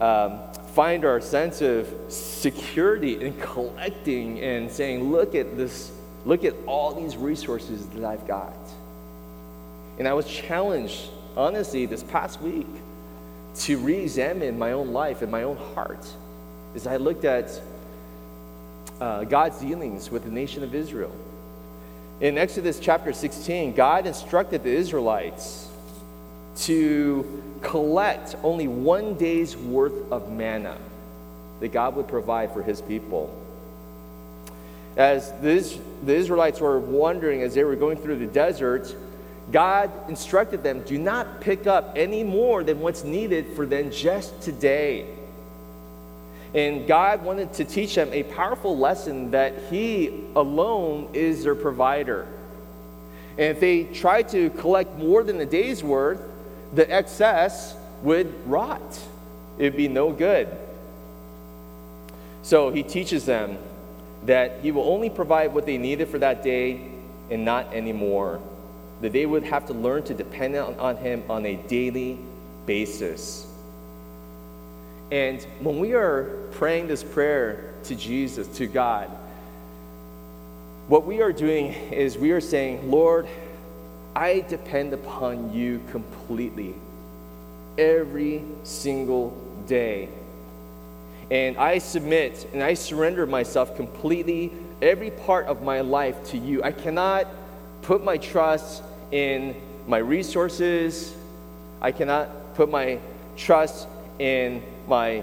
um, 0.01 0.41
find 0.75 1.05
our 1.05 1.21
sense 1.21 1.61
of 1.61 1.93
security 2.09 3.21
in 3.21 3.39
collecting 3.41 4.41
and 4.41 4.71
saying, 4.71 5.11
look 5.11 5.35
at 5.35 5.57
this, 5.57 5.93
look 6.25 6.45
at 6.45 6.55
all 6.67 6.95
these 6.95 7.17
resources 7.17 7.87
that 7.89 8.05
I've 8.05 8.27
got. 8.27 8.57
And 9.99 10.07
I 10.07 10.13
was 10.13 10.27
challenged, 10.27 11.09
honestly, 11.37 11.87
this 11.87 12.03
past 12.03 12.40
week 12.40 12.66
to 13.57 13.79
re 13.79 13.94
examine 13.96 14.59
my 14.59 14.72
own 14.72 14.92
life 14.92 15.22
and 15.22 15.31
my 15.31 15.42
own 15.42 15.57
heart 15.75 16.07
as 16.75 16.87
I 16.87 16.96
looked 16.96 17.25
at 17.25 17.61
uh, 19.01 19.25
God's 19.25 19.59
dealings 19.59 20.11
with 20.11 20.25
the 20.25 20.31
nation 20.31 20.62
of 20.62 20.75
Israel. 20.75 21.14
In 22.20 22.38
Exodus 22.38 22.81
chapter 22.81 23.12
16, 23.12 23.75
God 23.75 24.07
instructed 24.07 24.62
the 24.62 24.70
Israelites 24.70 25.68
to 26.59 27.42
collect 27.61 28.37
only 28.42 28.68
one 28.68 29.14
day's 29.14 29.57
worth 29.57 30.11
of 30.11 30.31
manna 30.31 30.79
that 31.61 31.72
God 31.72 31.96
would 31.96 32.09
provide 32.09 32.53
for 32.53 32.62
his 32.62 32.81
people. 32.81 33.35
As 34.96 35.31
the, 35.40 35.79
the 36.05 36.14
Israelites 36.14 36.61
were 36.61 36.79
wandering 36.79 37.42
as 37.42 37.55
they 37.55 37.64
were 37.64 37.77
going 37.77 37.99
through 37.99 38.18
the 38.18 38.27
desert, 38.27 38.94
God 39.53 39.91
instructed 40.09 40.63
them 40.63 40.81
do 40.83 40.99
not 40.99 41.41
pick 41.41 41.67
up 41.67 41.93
any 41.97 42.25
more 42.25 42.65
than 42.65 42.81
what's 42.81 43.05
needed 43.05 43.55
for 43.55 43.65
them 43.65 43.91
just 43.91 44.41
today. 44.43 45.07
And 46.55 46.87
God 46.87 47.23
wanted 47.23 47.53
to 47.55 47.65
teach 47.65 47.95
them 47.95 48.09
a 48.13 48.23
powerful 48.25 48.77
lesson 48.77 49.31
that 49.33 49.55
He 49.71 50.25
alone 50.35 51.11
is 51.13 51.45
their 51.45 51.55
provider. 51.55 52.27
And 53.33 53.55
if 53.55 53.61
they 53.61 53.85
tried 53.85 54.31
to 54.31 54.51
collect 54.51 54.97
more 54.97 55.23
than 55.23 55.41
a 55.41 55.47
day's 55.47 55.85
worth, 55.85 56.21
the 56.73 56.91
excess 56.91 57.77
would 58.03 58.33
rot. 58.49 58.99
It'd 59.59 59.77
be 59.77 59.89
no 59.89 60.13
good. 60.13 60.49
So 62.43 62.71
He 62.71 62.83
teaches 62.83 63.27
them 63.27 63.59
that 64.25 64.61
He 64.63 64.73
will 64.73 64.89
only 64.89 65.11
provide 65.11 65.53
what 65.53 65.67
they 65.67 65.79
needed 65.79 66.09
for 66.09 66.19
that 66.19 66.43
day 66.43 66.81
and 67.31 67.45
not 67.45 67.73
anymore. 67.75 68.41
That 69.01 69.13
they 69.13 69.27
would 69.27 69.45
have 69.45 69.67
to 69.67 69.73
learn 69.73 70.03
to 70.05 70.15
depend 70.15 70.57
on, 70.57 70.75
on 70.79 70.97
Him 70.97 71.23
on 71.29 71.45
a 71.47 71.57
daily 71.57 72.19
basis. 72.67 73.47
And 75.11 75.43
when 75.61 75.79
we 75.79 75.95
are 75.95 76.25
praying 76.53 76.89
this 76.89 77.05
prayer 77.05 77.75
to 77.85 77.95
Jesus, 77.95 78.49
to 78.57 78.67
God, 78.67 79.11
what 80.89 81.05
we 81.05 81.21
are 81.21 81.33
doing 81.33 81.73
is 81.93 82.17
we 82.17 82.31
are 82.33 82.41
saying, 82.41 82.91
Lord, 82.91 83.29
I 84.15 84.41
depend 84.41 84.93
upon 84.93 85.53
you 85.53 85.83
completely 85.91 86.75
every 87.77 88.45
single 88.63 89.37
day. 89.67 90.09
And 91.31 91.57
I 91.57 91.79
submit 91.79 92.49
and 92.53 92.63
I 92.63 92.75
surrender 92.75 93.27
myself 93.27 93.77
completely, 93.77 94.53
every 94.81 95.11
part 95.11 95.47
of 95.47 95.63
my 95.63 95.81
life 95.81 96.31
to 96.31 96.39
you. 96.39 96.63
I 96.63 96.73
cannot 96.73 97.27
put 97.87 98.03
my 98.03 98.18
trust 98.18 98.83
in 99.12 99.55
my 99.87 99.99
resources, 99.99 101.14
I 101.81 101.92
cannot 101.92 102.57
put 102.57 102.68
my 102.68 102.99
trust 103.37 103.87
in 104.18 104.61
my 104.88 105.22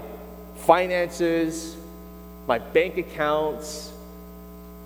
finances, 0.56 1.76
my 2.48 2.58
bank 2.58 2.96
accounts. 2.96 3.92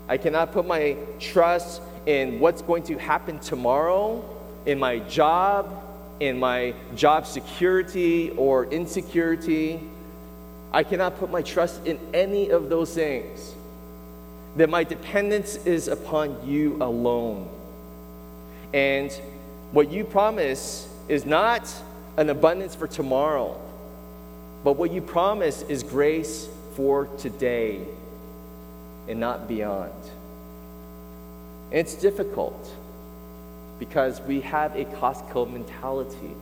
I 0.08 0.16
cannot 0.16 0.52
put 0.52 0.66
my 0.66 0.96
trust 1.20 1.80
in 2.04 2.40
what's 2.40 2.62
going 2.62 2.82
to 2.84 2.98
happen 2.98 3.38
tomorrow, 3.38 4.24
in 4.66 4.80
my 4.80 4.98
job, 4.98 5.70
in 6.18 6.36
my 6.36 6.74
job 6.96 7.28
security 7.28 8.30
or 8.30 8.64
insecurity. 8.66 9.80
I 10.72 10.82
cannot 10.82 11.16
put 11.16 11.30
my 11.30 11.42
trust 11.42 11.86
in 11.86 12.00
any 12.12 12.50
of 12.50 12.70
those 12.70 12.92
things. 12.92 13.54
That 14.56 14.68
my 14.68 14.82
dependence 14.82 15.54
is 15.64 15.86
upon 15.86 16.44
you 16.44 16.76
alone. 16.80 17.54
And 18.72 19.10
what 19.72 19.90
you 19.90 20.04
promise 20.04 20.88
is 21.08 21.24
not 21.24 21.72
an 22.16 22.30
abundance 22.30 22.74
for 22.74 22.86
tomorrow, 22.86 23.60
but 24.64 24.74
what 24.74 24.92
you 24.92 25.00
promise 25.00 25.62
is 25.62 25.82
grace 25.82 26.48
for 26.74 27.06
today 27.18 27.86
and 29.08 29.18
not 29.18 29.48
beyond. 29.48 29.92
And 31.70 31.80
it's 31.80 31.94
difficult 31.94 32.70
because 33.78 34.20
we 34.22 34.40
have 34.40 34.74
a 34.74 34.84
Costco 34.84 35.50
mentality 35.50 36.34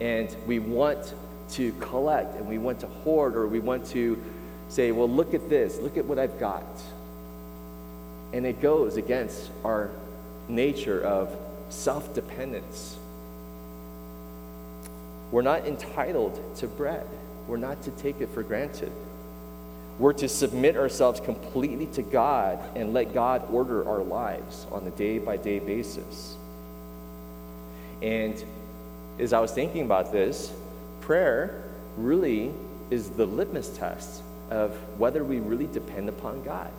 and 0.00 0.34
we 0.46 0.58
want 0.58 1.14
to 1.52 1.72
collect 1.80 2.36
and 2.36 2.46
we 2.46 2.58
want 2.58 2.80
to 2.80 2.86
hoard 2.86 3.36
or 3.36 3.46
we 3.46 3.60
want 3.60 3.86
to 3.86 4.22
say, 4.68 4.92
well, 4.92 5.08
look 5.08 5.34
at 5.34 5.48
this, 5.48 5.78
look 5.78 5.96
at 5.96 6.04
what 6.04 6.18
I've 6.18 6.38
got. 6.38 6.64
And 8.32 8.44
it 8.44 8.60
goes 8.60 8.96
against 8.96 9.50
our 9.64 9.90
nature 10.48 11.02
of 11.02 11.36
self 11.68 12.14
dependence. 12.14 12.96
We're 15.30 15.42
not 15.42 15.66
entitled 15.66 16.40
to 16.58 16.66
bread, 16.66 17.06
we're 17.48 17.56
not 17.56 17.82
to 17.82 17.90
take 17.92 18.20
it 18.20 18.28
for 18.30 18.42
granted. 18.42 18.92
We're 19.98 20.12
to 20.14 20.28
submit 20.28 20.76
ourselves 20.76 21.20
completely 21.20 21.86
to 21.86 22.02
God 22.02 22.58
and 22.76 22.92
let 22.92 23.14
God 23.14 23.48
order 23.50 23.88
our 23.88 24.02
lives 24.02 24.66
on 24.70 24.86
a 24.86 24.90
day 24.90 25.18
by 25.18 25.38
day 25.38 25.58
basis. 25.58 26.36
And 28.02 28.44
as 29.18 29.32
I 29.32 29.40
was 29.40 29.52
thinking 29.52 29.82
about 29.82 30.12
this, 30.12 30.52
prayer 31.00 31.64
really 31.96 32.52
is 32.90 33.08
the 33.10 33.24
litmus 33.24 33.70
test 33.70 34.22
of 34.50 34.76
whether 34.98 35.24
we 35.24 35.40
really 35.40 35.66
depend 35.66 36.08
upon 36.08 36.42
God. 36.42 36.70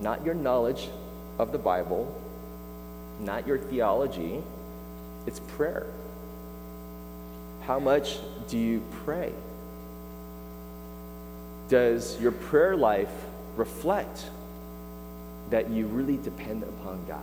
Not 0.00 0.24
your 0.24 0.34
knowledge 0.34 0.88
of 1.38 1.52
the 1.52 1.58
Bible, 1.58 2.12
not 3.22 3.46
your 3.46 3.58
theology, 3.58 4.42
it's 5.26 5.40
prayer. 5.40 5.86
How 7.62 7.78
much 7.78 8.18
do 8.48 8.58
you 8.58 8.82
pray? 9.04 9.32
Does 11.68 12.20
your 12.20 12.32
prayer 12.32 12.76
life 12.76 13.12
reflect 13.56 14.26
that 15.50 15.70
you 15.70 15.86
really 15.86 16.16
depend 16.16 16.64
upon 16.64 17.04
God? 17.06 17.22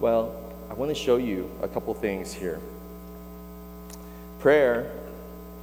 Well, 0.00 0.34
I 0.70 0.74
want 0.74 0.90
to 0.90 0.94
show 0.94 1.16
you 1.16 1.50
a 1.62 1.68
couple 1.68 1.92
things 1.94 2.32
here. 2.32 2.60
Prayer 4.40 4.90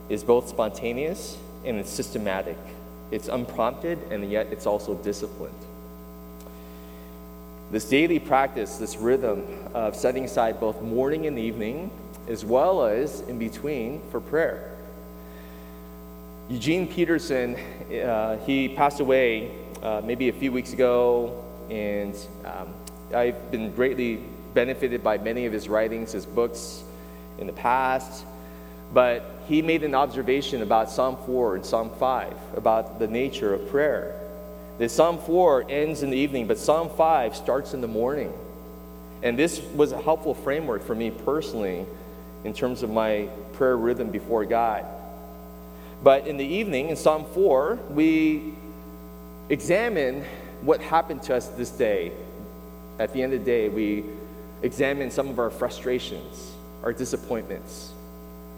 is 0.10 0.23
both 0.23 0.47
spontaneous 0.47 1.38
and 1.65 1.77
it's 1.77 1.89
systematic. 1.89 2.58
It's 3.12 3.27
unprompted 3.27 3.99
and 4.12 4.29
yet 4.32 4.47
it's 4.51 4.65
also 4.65 4.95
disciplined. 4.95 5.53
This 7.74 7.86
daily 7.86 8.20
practice, 8.20 8.78
this 8.78 8.98
rhythm 8.98 9.48
of 9.74 9.96
setting 9.96 10.26
aside 10.26 10.60
both 10.60 10.84
morning 10.84 11.26
and 11.26 11.40
evening, 11.40 11.90
as 12.28 12.46
well 12.46 12.86
as 12.86 13.22
in 13.22 13.40
between 13.40 14.00
for 14.12 14.22
prayer. 14.22 14.78
Eugene 16.52 16.88
Peterson, 16.88 17.56
uh, 17.92 18.38
he 18.46 18.70
passed 18.70 19.00
away 19.00 19.56
uh, 19.82 20.04
maybe 20.06 20.30
a 20.30 20.34
few 20.34 20.52
weeks 20.52 20.72
ago, 20.72 21.44
and 21.72 22.16
um, 22.46 22.76
I've 23.12 23.50
been 23.50 23.74
greatly 23.74 24.22
benefited 24.54 25.04
by 25.04 25.18
many 25.18 25.48
of 25.48 25.52
his 25.52 25.68
writings, 25.68 26.12
his 26.12 26.28
books 26.28 26.84
in 27.40 27.48
the 27.48 27.54
past. 27.54 28.24
But 28.94 29.42
he 29.48 29.64
made 29.64 29.84
an 29.84 29.96
observation 29.96 30.62
about 30.62 30.92
Psalm 30.92 31.18
4 31.26 31.56
and 31.56 31.66
Psalm 31.66 31.90
5 31.98 32.36
about 32.56 33.00
the 33.00 33.08
nature 33.08 33.52
of 33.52 33.68
prayer. 33.68 34.23
That 34.80 34.90
Psalm 34.90 35.20
4 35.20 35.66
ends 35.70 36.04
in 36.04 36.10
the 36.10 36.18
evening, 36.18 36.48
but 36.48 36.58
Psalm 36.58 36.90
5 36.90 37.36
starts 37.36 37.74
in 37.74 37.82
the 37.82 37.88
morning. 37.88 38.34
And 39.22 39.38
this 39.38 39.62
was 39.76 39.92
a 39.92 40.02
helpful 40.02 40.34
framework 40.34 40.84
for 40.84 40.96
me 40.96 41.12
personally 41.12 41.86
in 42.44 42.54
terms 42.54 42.84
of 42.84 42.90
my 42.90 43.30
prayer 43.54 43.78
rhythm 43.78 44.10
before 44.10 44.46
God. 44.46 44.86
But 46.04 46.28
in 46.28 46.38
the 46.38 46.46
evening, 46.46 46.90
in 46.90 46.96
Psalm 46.98 47.26
4, 47.34 47.80
we 47.90 48.54
examine 49.50 50.26
what 50.62 50.82
happened 50.82 51.24
to 51.24 51.36
us 51.36 51.48
this 51.50 51.70
day. 51.70 52.12
At 53.00 53.14
the 53.14 53.24
end 53.24 53.34
of 53.34 53.40
the 53.40 53.46
day, 53.46 53.70
we 53.70 54.04
examine 54.62 55.12
some 55.12 55.30
of 55.30 55.40
our 55.40 55.50
frustrations, 55.50 56.52
our 56.84 56.92
disappointments, 56.92 57.92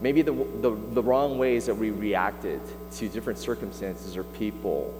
maybe 0.01 0.21
the, 0.21 0.33
the, 0.33 0.75
the 0.93 1.03
wrong 1.03 1.37
ways 1.37 1.65
that 1.67 1.75
we 1.75 1.91
reacted 1.91 2.61
to 2.93 3.09
different 3.09 3.39
circumstances 3.39 4.17
or 4.17 4.23
people. 4.23 4.93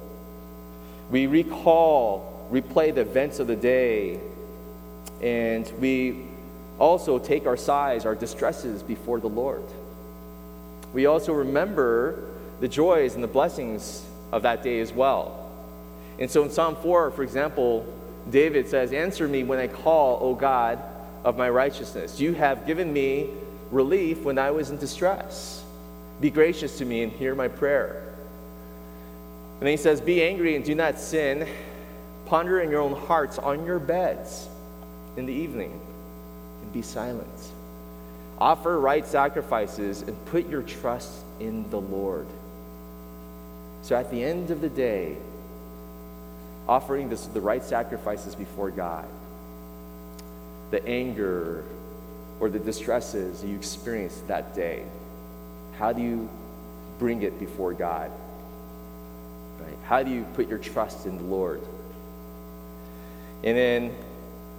We 1.12 1.28
recall, 1.28 2.48
replay 2.52 2.94
the 2.94 3.02
events 3.02 3.40
of 3.40 3.48
the 3.48 3.56
day, 3.56 4.20
and 5.22 5.72
we 5.80 6.26
also 6.80 7.20
take 7.20 7.46
our 7.46 7.58
sighs, 7.58 8.06
our 8.06 8.16
distresses 8.16 8.84
before 8.84 9.20
the 9.20 9.30
Lord. 9.30 9.64
We 10.94 11.06
also 11.06 11.34
remember 11.34 12.30
the 12.60 12.68
joys 12.68 13.16
and 13.16 13.24
the 13.24 13.28
blessings 13.28 14.06
of 14.32 14.44
that 14.44 14.64
day 14.64 14.80
as 14.80 14.92
well. 14.92 15.52
And 16.20 16.30
so 16.32 16.44
in 16.44 16.50
Psalm 16.50 16.76
4, 16.78 17.12
for 17.12 17.24
example, 17.24 17.86
David 18.30 18.68
says, 18.68 18.94
Answer 18.94 19.28
me 19.28 19.44
when 19.44 19.60
I 19.60 19.68
call, 19.68 20.20
O 20.22 20.34
God 20.34 20.82
of 21.26 21.38
my 21.38 21.50
righteousness. 21.50 22.20
You 22.20 22.34
have 22.34 22.68
given 22.68 22.94
me 22.94 23.32
relief 23.72 24.22
when 24.22 24.38
I 24.38 24.52
was 24.52 24.70
in 24.70 24.78
distress. 24.78 25.64
Be 26.22 26.30
gracious 26.30 26.78
to 26.78 26.86
me 26.86 27.02
and 27.04 27.12
hear 27.12 27.36
my 27.36 27.48
prayer. 27.48 28.15
And 29.60 29.62
then 29.62 29.72
he 29.72 29.78
says, 29.78 30.02
Be 30.02 30.22
angry 30.22 30.56
and 30.56 30.66
do 30.66 30.76
not 30.76 31.00
sin. 31.00 31.48
Ponder 32.26 32.60
in 32.60 32.72
your 32.72 32.82
own 32.82 32.96
hearts 32.96 33.38
on 33.38 33.66
your 33.66 33.80
beds 33.80 34.48
in 35.16 35.26
the 35.26 35.34
evening 35.34 35.80
and 36.62 36.74
be 36.74 36.82
silent. 36.82 37.52
Offer 38.38 38.80
right 38.80 39.06
sacrifices 39.06 40.02
and 40.02 40.26
put 40.26 40.50
your 40.50 40.62
trust 40.62 41.12
in 41.40 41.70
the 41.70 41.80
Lord. 41.80 42.28
So 43.82 43.96
at 43.96 44.12
the 44.12 44.22
end 44.22 44.52
of 44.52 44.62
the 44.62 44.70
day, 44.70 45.16
offering 46.68 47.08
this, 47.08 47.28
the 47.28 47.40
right 47.40 47.64
sacrifices 47.64 48.36
before 48.36 48.72
God, 48.72 49.08
the 50.72 50.86
anger 50.86 51.64
or 52.40 52.50
the 52.50 52.60
distresses 52.60 53.44
you 53.44 53.56
experienced 53.56 54.28
that 54.28 54.54
day, 54.56 54.84
how 55.78 55.94
do 55.94 56.02
you 56.02 56.28
bring 57.00 57.22
it 57.22 57.40
before 57.40 57.74
God? 57.74 58.12
Right? 59.66 59.78
How 59.86 60.04
do 60.04 60.12
you 60.12 60.26
put 60.34 60.48
your 60.48 60.60
trust 60.60 61.06
in 61.06 61.18
the 61.18 61.24
Lord? 61.24 61.62
And 63.44 63.58
then 63.58 63.96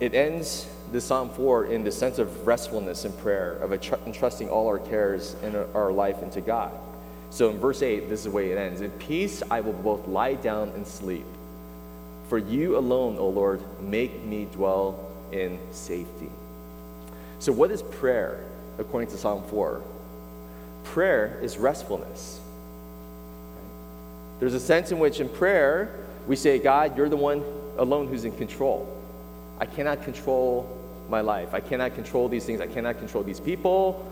it 0.01 0.15
ends 0.15 0.69
the 0.93 1.01
Psalm 1.01 1.31
4 1.31 1.67
in 1.67 1.85
the 1.85 1.93
sense 1.93 2.19
of 2.19 2.47
restfulness 2.47 3.05
and 3.05 3.17
prayer, 3.19 3.53
of 3.55 3.73
entrusting 3.73 4.49
all 4.49 4.69
our 4.69 4.79
cares 4.79 5.35
and 5.43 5.57
our 5.75 5.91
life 5.91 6.23
into 6.23 6.41
God. 6.41 6.73
So 7.31 7.51
in 7.51 7.59
verse 7.59 7.83
8, 7.83 8.09
this 8.09 8.21
is 8.21 8.25
the 8.25 8.31
way 8.31 8.51
it 8.53 8.59
ends 8.59 8.81
In 8.81 8.91
peace 8.93 9.43
I 9.51 9.61
will 9.61 9.73
both 9.73 10.07
lie 10.07 10.35
down 10.35 10.71
and 10.71 10.87
sleep. 10.87 11.27
For 12.29 12.39
you 12.39 12.77
alone, 12.77 13.19
O 13.19 13.29
Lord, 13.29 13.63
make 13.81 14.25
me 14.25 14.47
dwell 14.53 15.11
in 15.33 15.59
safety. 15.71 16.31
So, 17.39 17.53
what 17.53 17.71
is 17.71 17.83
prayer 17.83 18.43
according 18.79 19.11
to 19.11 19.19
Psalm 19.19 19.45
4? 19.45 19.83
Prayer 20.85 21.39
is 21.43 21.57
restfulness. 21.57 22.41
There's 24.39 24.55
a 24.55 24.61
sense 24.61 24.93
in 24.93 24.99
which 24.99 25.21
in 25.21 25.29
prayer 25.29 25.95
we 26.27 26.37
say, 26.37 26.59
God, 26.59 26.97
you're 26.97 27.09
the 27.09 27.17
one 27.17 27.45
alone 27.79 28.09
who's 28.09 28.25
in 28.25 28.33
control. 28.33 28.93
I 29.59 29.67
cannot 29.67 30.03
control 30.03 30.77
my 31.09 31.21
life. 31.21 31.55
I 31.55 31.61
cannot 31.61 31.95
control 31.95 32.29
these 32.29 32.45
things. 32.45 32.61
I 32.61 32.67
cannot 32.67 32.99
control 32.99 33.23
these 33.23 33.41
people. 33.41 34.11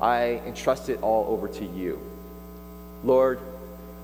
I 0.00 0.42
entrust 0.46 0.88
it 0.88 1.00
all 1.02 1.32
over 1.32 1.48
to 1.48 1.64
you. 1.64 2.00
Lord, 3.02 3.40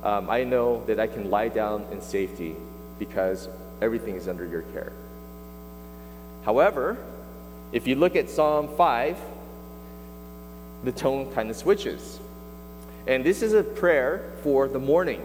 um, 0.02 0.28
I 0.30 0.44
know 0.44 0.84
that 0.86 0.98
I 0.98 1.06
can 1.06 1.30
lie 1.30 1.48
down 1.48 1.86
in 1.92 2.00
safety 2.00 2.56
because 2.98 3.48
everything 3.80 4.16
is 4.16 4.28
under 4.28 4.46
your 4.46 4.62
care. 4.62 4.92
However, 6.44 6.96
if 7.72 7.86
you 7.86 7.94
look 7.94 8.16
at 8.16 8.28
Psalm 8.28 8.68
5, 8.76 9.18
the 10.84 10.92
tone 10.92 11.32
kind 11.32 11.50
of 11.50 11.56
switches. 11.56 12.18
And 13.06 13.24
this 13.24 13.42
is 13.42 13.52
a 13.52 13.62
prayer 13.62 14.32
for 14.42 14.68
the 14.68 14.78
morning. 14.78 15.22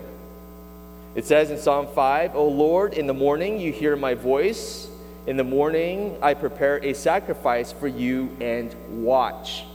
It 1.17 1.25
says 1.25 1.49
in 1.49 1.57
Psalm 1.57 1.87
5, 1.95 2.35
O 2.35 2.47
Lord, 2.47 2.93
in 2.93 3.07
the 3.07 3.13
morning 3.13 3.59
you 3.59 3.71
hear 3.71 3.95
my 3.95 4.13
voice. 4.13 4.87
In 5.25 5.35
the 5.35 5.43
morning 5.43 6.15
I 6.21 6.35
prepare 6.35 6.77
a 6.85 6.93
sacrifice 6.93 7.71
for 7.71 7.87
you 7.87 8.37
and 8.39 8.75
watch. 9.03 9.65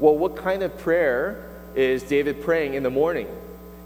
Well, 0.00 0.16
what 0.16 0.36
kind 0.36 0.62
of 0.62 0.74
prayer 0.78 1.50
is 1.74 2.02
David 2.02 2.40
praying 2.40 2.72
in 2.72 2.82
the 2.82 2.88
morning? 2.88 3.26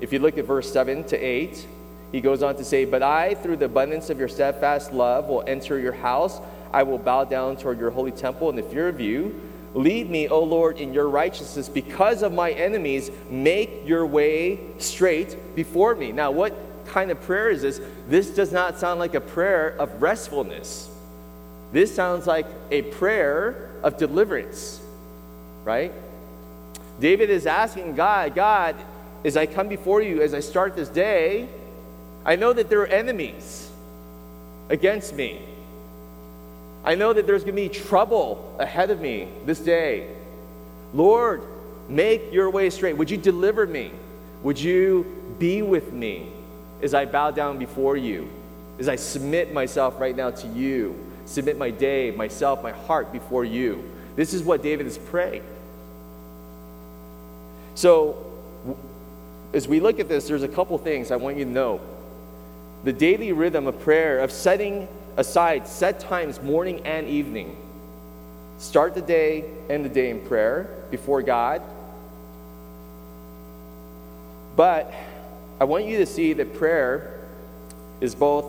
If 0.01 0.13
you 0.13 0.21
look 0.21 0.39
at 0.39 0.45
verse 0.45 0.73
7 0.73 1.03
to 1.09 1.17
8, 1.17 1.67
he 2.13 2.21
goes 2.21 2.45
on 2.45 2.55
to 2.55 2.65
say, 2.65 2.85
But 2.85 3.03
I, 3.03 3.35
through 3.35 3.57
the 3.57 3.65
abundance 3.65 4.09
of 4.09 4.21
your 4.21 4.29
steadfast 4.29 4.93
love, 4.93 5.27
will 5.27 5.43
enter 5.49 5.81
your 5.81 5.91
house. 5.91 6.41
I 6.73 6.85
will 6.85 6.99
bow 6.99 7.25
down 7.25 7.57
toward 7.57 7.81
your 7.81 7.91
holy 7.91 8.13
temple 8.13 8.49
in 8.51 8.55
the 8.55 8.63
fear 8.63 8.89
of 8.89 9.01
you. 9.01 9.35
Lead 9.75 10.11
me, 10.11 10.29
O 10.29 10.43
Lord, 10.43 10.79
in 10.79 10.93
your 10.93 11.09
righteousness 11.09 11.69
because 11.69 12.23
of 12.23 12.33
my 12.33 12.51
enemies. 12.51 13.11
Make 13.31 13.87
your 13.87 14.05
way 14.07 14.61
straight 14.79 15.55
before 15.55 15.95
me. 15.95 16.13
Now, 16.13 16.31
what 16.31 16.55
kind 16.87 17.11
of 17.11 17.21
prayer 17.23 17.49
is 17.49 17.63
this? 17.63 17.81
This 18.09 18.31
does 18.31 18.53
not 18.53 18.79
sound 18.79 19.01
like 19.01 19.15
a 19.15 19.21
prayer 19.21 19.75
of 19.79 20.03
restfulness. 20.03 20.91
This 21.73 21.95
sounds 21.95 22.27
like 22.27 22.47
a 22.71 22.83
prayer 22.83 23.71
of 23.83 23.97
deliverance, 23.97 24.81
right? 25.65 25.93
David 27.01 27.31
is 27.31 27.47
asking 27.47 27.95
God, 27.95 28.35
God, 28.35 28.77
as 29.25 29.37
I 29.37 29.47
come 29.47 29.69
before 29.69 30.03
you, 30.03 30.21
as 30.21 30.35
I 30.35 30.41
start 30.41 30.77
this 30.77 30.89
day, 30.89 31.49
I 32.25 32.37
know 32.37 32.53
that 32.53 32.69
there 32.69 32.81
are 32.83 32.87
enemies 32.87 33.71
against 34.69 35.15
me. 35.15 35.41
I 36.85 36.95
know 36.95 37.13
that 37.13 37.27
there's 37.27 37.45
going 37.45 37.57
to 37.57 37.63
be 37.63 37.69
trouble 37.69 38.57
ahead 38.59 38.91
of 38.91 39.01
me 39.01 39.29
this 39.47 39.61
day. 39.61 40.15
Lord, 40.93 41.43
make 41.89 42.33
your 42.33 42.51
way 42.51 42.71
straight. 42.71 42.97
Would 42.97 43.11
you 43.11 43.17
deliver 43.17 43.67
me? 43.67 43.93
Would 44.43 44.59
you 44.59 45.37
be 45.39 45.63
with 45.63 45.93
me 45.93 46.33
as 46.83 46.95
I 46.95 47.05
bow 47.05 47.31
down 47.31 47.59
before 47.59 47.97
you? 47.97 48.29
As 48.79 48.89
I 48.89 48.97
submit 48.97 49.53
myself 49.53 50.01
right 50.01 50.17
now 50.17 50.31
to 50.31 50.49
you, 50.49 50.99
submit 51.25 51.57
my 51.57 51.71
day, 51.71 52.11
myself, 52.11 52.63
my 52.63 52.73
heart 52.73 53.13
before 53.13 53.45
you. 53.45 53.89
This 54.17 54.35
is 54.35 54.43
what 54.43 54.63
David 54.63 54.87
is 54.87 54.99
praying. 54.99 55.45
So, 57.75 58.27
as 59.53 59.69
we 59.69 59.81
look 59.81 60.01
at 60.01 60.09
this, 60.09 60.27
there's 60.27 60.43
a 60.43 60.49
couple 60.49 60.77
things 60.79 61.11
I 61.11 61.17
want 61.17 61.37
you 61.37 61.45
to 61.45 61.51
know. 61.51 61.81
The 62.85 62.93
daily 62.93 63.33
rhythm 63.33 63.67
of 63.67 63.81
prayer, 63.81 64.19
of 64.19 64.33
setting 64.33 64.89
aside 65.17 65.67
set 65.67 66.01
times, 66.01 66.43
morning 66.43 66.81
and 66.87 67.07
evening. 67.09 67.57
Start 68.59 68.95
the 68.95 69.03
day, 69.03 69.45
end 69.69 69.85
the 69.85 69.89
day 69.89 70.11
in 70.11 70.21
prayer 70.21 70.85
before 70.91 71.23
God. 71.23 71.63
But 74.57 74.93
I 75.61 75.65
want 75.65 75.87
you 75.87 75.99
to 75.99 76.07
see 76.07 76.33
that 76.35 76.55
prayer 76.55 77.21
is 78.01 78.15
both 78.15 78.47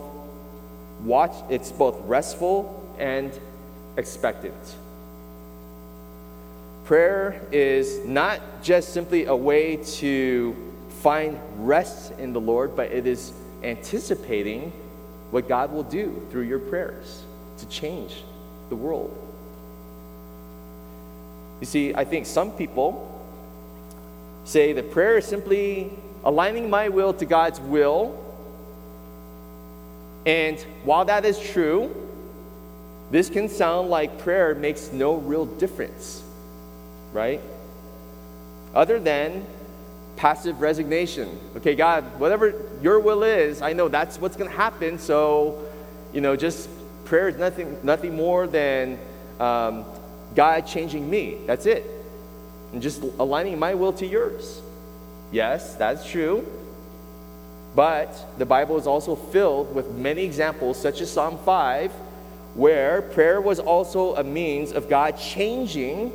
watch 1.02 1.34
it's 1.50 1.70
both 1.70 2.00
restful 2.06 2.96
and 2.98 3.32
expectant. 3.96 4.54
Prayer 6.84 7.40
is 7.50 8.04
not 8.04 8.40
just 8.62 8.92
simply 8.92 9.24
a 9.24 9.34
way 9.34 9.76
to 9.76 10.54
find 11.00 11.38
rest 11.56 12.12
in 12.18 12.32
the 12.32 12.40
Lord, 12.40 12.76
but 12.76 12.90
it 12.90 13.06
is 13.06 13.32
anticipating 13.62 14.72
what 15.34 15.48
God 15.48 15.72
will 15.72 15.82
do 15.82 16.24
through 16.30 16.42
your 16.42 16.60
prayers 16.60 17.24
to 17.58 17.66
change 17.66 18.22
the 18.68 18.76
world. 18.76 19.10
You 21.58 21.66
see, 21.66 21.92
I 21.92 22.04
think 22.04 22.26
some 22.26 22.52
people 22.52 23.10
say 24.44 24.74
that 24.74 24.92
prayer 24.92 25.18
is 25.18 25.24
simply 25.24 25.90
aligning 26.22 26.70
my 26.70 26.88
will 26.88 27.12
to 27.14 27.26
God's 27.26 27.58
will. 27.58 28.16
And 30.24 30.56
while 30.84 31.04
that 31.06 31.24
is 31.24 31.36
true, 31.40 31.92
this 33.10 33.28
can 33.28 33.48
sound 33.48 33.90
like 33.90 34.18
prayer 34.18 34.54
makes 34.54 34.92
no 34.92 35.16
real 35.16 35.46
difference, 35.46 36.22
right? 37.12 37.40
Other 38.72 39.00
than 39.00 39.44
passive 40.16 40.60
resignation. 40.60 41.38
Okay, 41.56 41.74
God, 41.74 42.18
whatever 42.18 42.54
your 42.82 43.00
will 43.00 43.22
is, 43.22 43.62
I 43.62 43.72
know 43.72 43.88
that's 43.88 44.18
what's 44.18 44.36
going 44.36 44.50
to 44.50 44.56
happen. 44.56 44.98
So, 44.98 45.64
you 46.12 46.20
know, 46.20 46.36
just 46.36 46.68
prayer 47.04 47.28
is 47.28 47.36
nothing, 47.36 47.78
nothing 47.82 48.14
more 48.14 48.46
than 48.46 48.98
um, 49.40 49.84
God 50.34 50.66
changing 50.66 51.08
me. 51.08 51.38
That's 51.46 51.66
it. 51.66 51.84
And 52.72 52.82
just 52.82 53.02
aligning 53.18 53.58
my 53.58 53.74
will 53.74 53.92
to 53.94 54.06
yours. 54.06 54.60
Yes, 55.32 55.74
that's 55.76 56.08
true. 56.08 56.46
But 57.74 58.38
the 58.38 58.46
Bible 58.46 58.76
is 58.76 58.86
also 58.86 59.16
filled 59.16 59.74
with 59.74 59.90
many 59.92 60.22
examples, 60.22 60.80
such 60.80 61.00
as 61.00 61.10
Psalm 61.10 61.38
5, 61.44 61.90
where 62.54 63.02
prayer 63.02 63.40
was 63.40 63.58
also 63.58 64.14
a 64.14 64.22
means 64.22 64.70
of 64.70 64.88
God 64.88 65.18
changing 65.18 66.12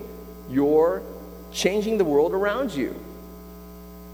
your, 0.49 1.03
changing 1.51 1.97
the 1.97 2.05
world 2.05 2.31
around 2.33 2.71
you 2.71 2.95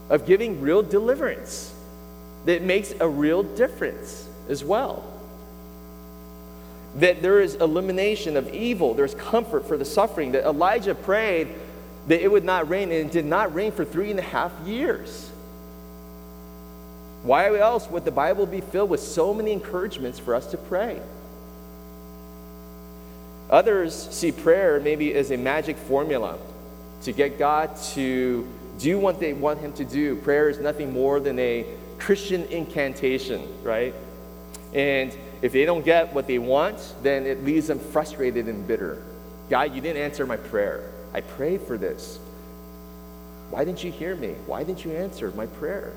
of 0.08 0.26
giving 0.26 0.60
real 0.60 0.82
deliverance 0.82 1.72
that 2.44 2.62
makes 2.62 2.94
a 3.00 3.08
real 3.08 3.42
difference 3.42 4.28
as 4.48 4.64
well. 4.64 5.04
That 6.96 7.20
there 7.20 7.40
is 7.40 7.56
elimination 7.56 8.36
of 8.36 8.52
evil, 8.54 8.94
there's 8.94 9.14
comfort 9.14 9.66
for 9.66 9.76
the 9.76 9.84
suffering. 9.84 10.32
That 10.32 10.44
Elijah 10.44 10.94
prayed 10.94 11.48
that 12.06 12.22
it 12.22 12.30
would 12.30 12.44
not 12.44 12.68
rain, 12.68 12.90
and 12.92 13.08
it 13.08 13.12
did 13.12 13.24
not 13.24 13.54
rain 13.54 13.72
for 13.72 13.84
three 13.84 14.10
and 14.10 14.18
a 14.18 14.22
half 14.22 14.52
years. 14.64 15.30
Why 17.24 17.58
else 17.58 17.90
would 17.90 18.04
the 18.04 18.12
Bible 18.12 18.46
be 18.46 18.60
filled 18.60 18.90
with 18.90 19.00
so 19.00 19.34
many 19.34 19.50
encouragements 19.50 20.20
for 20.20 20.34
us 20.34 20.46
to 20.52 20.56
pray? 20.56 21.00
Others 23.50 24.08
see 24.10 24.30
prayer 24.30 24.80
maybe 24.80 25.12
as 25.14 25.32
a 25.32 25.36
magic 25.36 25.76
formula 25.76 26.38
to 27.02 27.12
get 27.12 27.38
God 27.38 27.76
to 27.94 28.46
do 28.78 28.98
what 28.98 29.20
they 29.20 29.32
want 29.32 29.60
him 29.60 29.72
to 29.74 29.84
do. 29.84 30.16
Prayer 30.16 30.48
is 30.48 30.58
nothing 30.58 30.92
more 30.92 31.20
than 31.20 31.38
a 31.38 31.66
Christian 31.98 32.44
incantation, 32.44 33.42
right? 33.62 33.94
And 34.74 35.16
if 35.42 35.52
they 35.52 35.64
don't 35.64 35.84
get 35.84 36.12
what 36.14 36.26
they 36.26 36.38
want, 36.38 36.94
then 37.02 37.26
it 37.26 37.44
leaves 37.44 37.68
them 37.68 37.78
frustrated 37.78 38.48
and 38.48 38.66
bitter. 38.66 39.02
God, 39.48 39.74
you 39.74 39.80
didn't 39.80 40.02
answer 40.02 40.26
my 40.26 40.36
prayer. 40.36 40.90
I 41.14 41.20
prayed 41.20 41.62
for 41.62 41.78
this. 41.78 42.18
Why 43.50 43.64
didn't 43.64 43.84
you 43.84 43.92
hear 43.92 44.16
me? 44.16 44.34
Why 44.46 44.64
didn't 44.64 44.84
you 44.84 44.92
answer 44.92 45.30
my 45.30 45.46
prayer? 45.46 45.92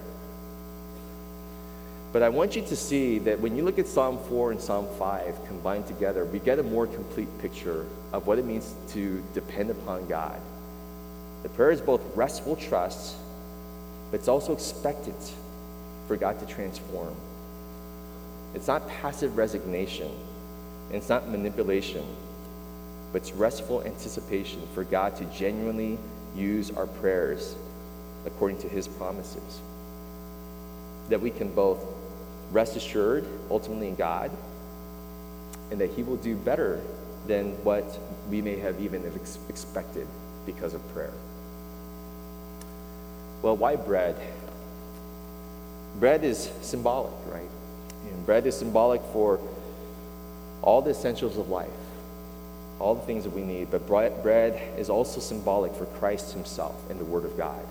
But 2.12 2.24
I 2.24 2.30
want 2.30 2.56
you 2.56 2.64
to 2.64 2.76
see 2.76 3.20
that 3.20 3.40
when 3.40 3.56
you 3.56 3.64
look 3.64 3.78
at 3.78 3.88
Psalm 3.88 4.18
4 4.30 4.52
and 4.52 4.62
Psalm 4.62 4.88
5 4.98 5.46
combined 5.46 5.86
together, 5.86 6.26
we 6.26 6.40
get 6.40 6.58
a 6.58 6.64
more 6.64 6.88
complete 6.88 7.28
picture 7.40 7.86
of 8.14 8.26
what 8.26 8.40
it 8.40 8.46
means 8.46 8.74
to 8.90 9.24
depend 9.34 9.70
upon 9.70 10.08
God. 10.08 10.40
The 11.44 11.50
prayer 11.50 11.72
is 11.72 11.82
both 11.82 12.02
restful 12.16 12.56
trust, 12.56 13.16
but 14.12 14.20
it's 14.20 14.28
also 14.28 14.54
expectant 14.54 15.34
for 16.08 16.18
God 16.18 16.40
to 16.40 16.46
transform. 16.46 17.16
It's 18.54 18.68
not 18.68 18.88
passive 18.88 19.38
resignation, 19.38 20.12
and 20.88 20.96
it's 20.96 21.10
not 21.10 21.30
manipulation, 21.30 22.04
but 23.14 23.22
it's 23.22 23.32
restful 23.32 23.84
anticipation 23.84 24.62
for 24.74 24.84
God 24.84 25.16
to 25.18 25.26
genuinely 25.26 25.98
use 26.36 26.72
our 26.72 26.88
prayers 26.88 27.56
according 28.26 28.60
to 28.60 28.68
his 28.68 28.88
promises. 28.88 29.62
That 31.10 31.22
we 31.22 31.30
can 31.30 31.54
both 31.54 31.84
rest 32.52 32.76
assured 32.76 33.26
ultimately 33.50 33.88
in 33.88 33.96
God 33.96 34.32
and 35.72 35.80
that 35.80 35.92
he 35.92 36.04
will 36.04 36.18
do 36.18 36.36
better 36.36 36.82
than 37.28 37.52
what 37.64 38.00
we 38.30 38.42
may 38.42 38.58
have 38.58 38.82
even 38.82 39.04
expected 39.48 40.08
because 40.46 40.74
of 40.74 40.94
prayer. 40.94 41.14
Well, 43.42 43.56
why 43.56 43.76
bread? 43.76 44.16
Bread 46.00 46.24
is 46.24 46.52
symbolic, 46.62 47.14
right? 47.28 47.50
And 48.12 48.26
bread 48.26 48.46
is 48.46 48.58
symbolic 48.58 49.02
for 49.14 49.40
all 50.62 50.82
the 50.82 50.92
essentials 50.92 51.38
of 51.38 51.50
life, 51.50 51.70
all 52.80 52.96
the 52.96 53.02
things 53.02 53.24
that 53.24 53.32
we 53.32 53.42
need. 53.42 53.72
But 53.72 53.88
bread 53.88 54.78
is 54.78 54.90
also 54.90 55.20
symbolic 55.20 55.74
for 55.74 55.86
Christ 55.86 56.34
himself 56.34 56.76
and 56.90 57.00
the 57.00 57.06
Word 57.06 57.26
of 57.26 57.38
God. 57.38 57.66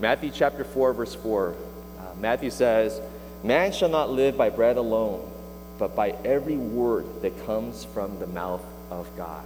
Matthew 0.00 0.30
chapter 0.30 0.64
4, 0.64 0.92
verse 0.92 1.14
4, 1.14 1.54
uh, 1.98 2.02
Matthew 2.20 2.50
says, 2.50 3.00
Man 3.42 3.72
shall 3.72 3.88
not 3.88 4.10
live 4.10 4.36
by 4.36 4.50
bread 4.50 4.76
alone, 4.76 5.30
but 5.78 5.94
by 5.94 6.10
every 6.24 6.56
word 6.56 7.22
that 7.22 7.46
comes 7.46 7.84
from 7.84 8.18
the 8.18 8.26
mouth 8.26 8.64
of 8.90 9.08
God. 9.16 9.44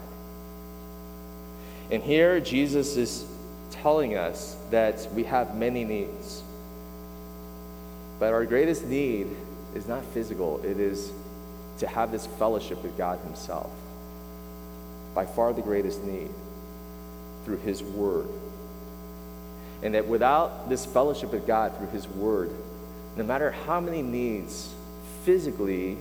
And 1.91 2.03
here 2.03 2.41
Jesus 2.41 2.97
is 2.97 3.24
telling 3.71 4.16
us 4.16 4.57
that 4.71 5.09
we 5.14 5.25
have 5.25 5.57
many 5.57 5.85
needs. 5.85 6.43
But 8.19 8.33
our 8.33 8.45
greatest 8.45 8.85
need 8.85 9.29
is 9.75 9.87
not 9.87 10.05
physical, 10.07 10.61
it 10.64 10.79
is 10.79 11.12
to 11.79 11.87
have 11.87 12.11
this 12.11 12.27
fellowship 12.27 12.83
with 12.83 12.97
God 12.97 13.21
Himself. 13.21 13.71
By 15.14 15.27
far 15.27 15.53
the 15.53 15.62
greatest 15.62 16.03
need 16.05 16.31
through 17.45 17.59
His 17.59 17.83
Word. 17.83 18.29
And 19.83 19.95
that 19.95 20.07
without 20.07 20.69
this 20.69 20.85
fellowship 20.85 21.33
with 21.33 21.47
God 21.47 21.77
through 21.77 21.89
His 21.89 22.09
Word, 22.09 22.51
no 23.16 23.25
matter 23.25 23.51
how 23.51 23.81
many 23.81 24.03
needs 24.03 24.73
physically 25.25 25.97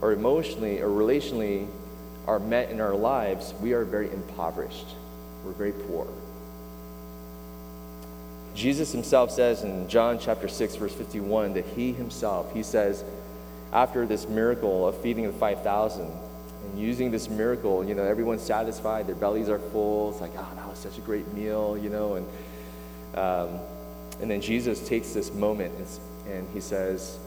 or 0.00 0.12
emotionally 0.12 0.80
or 0.80 0.88
relationally 0.88 1.66
are 2.26 2.38
met 2.38 2.70
in 2.70 2.80
our 2.80 2.94
lives, 2.94 3.54
we 3.60 3.72
are 3.72 3.84
very 3.84 4.10
impoverished. 4.12 4.86
We're 5.44 5.52
very 5.52 5.72
poor. 5.72 6.06
Jesus 8.58 8.90
himself 8.90 9.30
says 9.30 9.62
in 9.62 9.88
John 9.88 10.18
chapter 10.18 10.48
6, 10.48 10.74
verse 10.76 10.92
51, 10.92 11.54
that 11.54 11.64
he 11.64 11.92
himself, 11.92 12.52
he 12.52 12.64
says, 12.64 13.04
after 13.72 14.04
this 14.04 14.28
miracle 14.28 14.88
of 14.88 15.00
feeding 15.00 15.26
the 15.26 15.32
5,000, 15.32 16.04
and 16.04 16.78
using 16.78 17.12
this 17.12 17.30
miracle, 17.30 17.84
you 17.84 17.94
know, 17.94 18.02
everyone's 18.02 18.42
satisfied, 18.42 19.06
their 19.06 19.14
bellies 19.14 19.48
are 19.48 19.60
full. 19.60 20.10
It's 20.10 20.20
like, 20.20 20.32
oh, 20.36 20.48
that 20.56 20.68
was 20.68 20.78
such 20.78 20.98
a 20.98 21.00
great 21.02 21.32
meal, 21.34 21.78
you 21.78 21.88
know, 21.88 22.16
and 22.16 22.26
um, 23.14 23.60
and 24.20 24.30
then 24.30 24.40
Jesus 24.40 24.86
takes 24.86 25.12
this 25.12 25.32
moment 25.32 25.72
and, 25.76 26.34
and 26.34 26.48
he 26.52 26.60
says, 26.60 27.18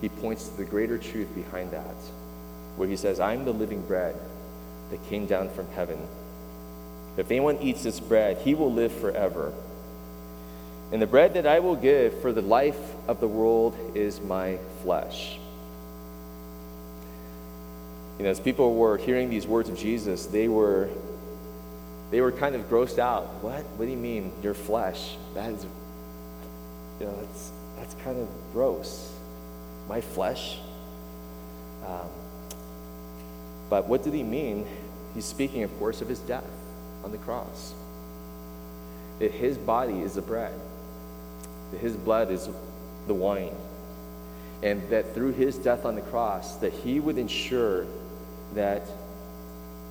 he 0.00 0.08
points 0.08 0.48
to 0.48 0.56
the 0.56 0.64
greater 0.64 0.98
truth 0.98 1.32
behind 1.34 1.70
that, 1.70 1.94
where 2.76 2.88
he 2.88 2.96
says, 2.96 3.20
I'm 3.20 3.44
the 3.44 3.52
living 3.52 3.82
bread 3.82 4.16
that 4.90 5.08
came 5.08 5.26
down 5.26 5.48
from 5.50 5.68
heaven. 5.70 5.98
If 7.16 7.30
anyone 7.30 7.58
eats 7.58 7.84
this 7.84 8.00
bread, 8.00 8.38
he 8.38 8.54
will 8.54 8.72
live 8.72 8.92
forever. 8.92 9.52
And 10.92 11.00
the 11.00 11.06
bread 11.06 11.34
that 11.34 11.46
I 11.46 11.60
will 11.60 11.76
give 11.76 12.20
for 12.20 12.32
the 12.32 12.42
life 12.42 12.78
of 13.08 13.18
the 13.18 13.28
world 13.28 13.74
is 13.94 14.20
my 14.20 14.58
flesh. 14.82 15.38
You 18.18 18.24
know, 18.24 18.30
as 18.30 18.38
people 18.38 18.74
were 18.74 18.98
hearing 18.98 19.30
these 19.30 19.46
words 19.46 19.68
of 19.68 19.78
Jesus, 19.78 20.26
they 20.26 20.48
were 20.48 20.90
they 22.10 22.20
were 22.20 22.30
kind 22.30 22.54
of 22.54 22.68
grossed 22.68 22.98
out. 22.98 23.24
What? 23.42 23.62
What 23.76 23.86
do 23.86 23.90
you 23.90 23.96
mean, 23.96 24.32
your 24.42 24.52
flesh? 24.52 25.16
That 25.34 25.50
is, 25.50 25.64
you 27.00 27.06
know, 27.06 27.16
that's 27.22 27.52
that's 27.78 27.94
kind 28.04 28.20
of 28.20 28.28
gross. 28.52 29.10
My 29.88 30.02
flesh. 30.02 30.58
Um, 31.86 32.08
but 33.70 33.88
what 33.88 34.04
did 34.04 34.12
he 34.12 34.22
mean? 34.22 34.66
He's 35.14 35.24
speaking, 35.24 35.62
of 35.62 35.76
course, 35.78 36.02
of 36.02 36.08
his 36.08 36.18
death 36.20 36.44
on 37.02 37.12
the 37.12 37.18
cross. 37.18 37.72
That 39.18 39.32
his 39.32 39.56
body 39.56 40.00
is 40.00 40.14
the 40.14 40.22
bread, 40.22 40.54
his 41.78 41.96
blood 41.96 42.30
is 42.30 42.48
the 43.06 43.14
wine, 43.14 43.54
and 44.62 44.88
that 44.90 45.14
through 45.14 45.32
his 45.32 45.56
death 45.56 45.84
on 45.84 45.94
the 45.94 46.02
cross, 46.02 46.56
that 46.56 46.72
he 46.72 47.00
would 47.00 47.18
ensure 47.18 47.86
that 48.54 48.82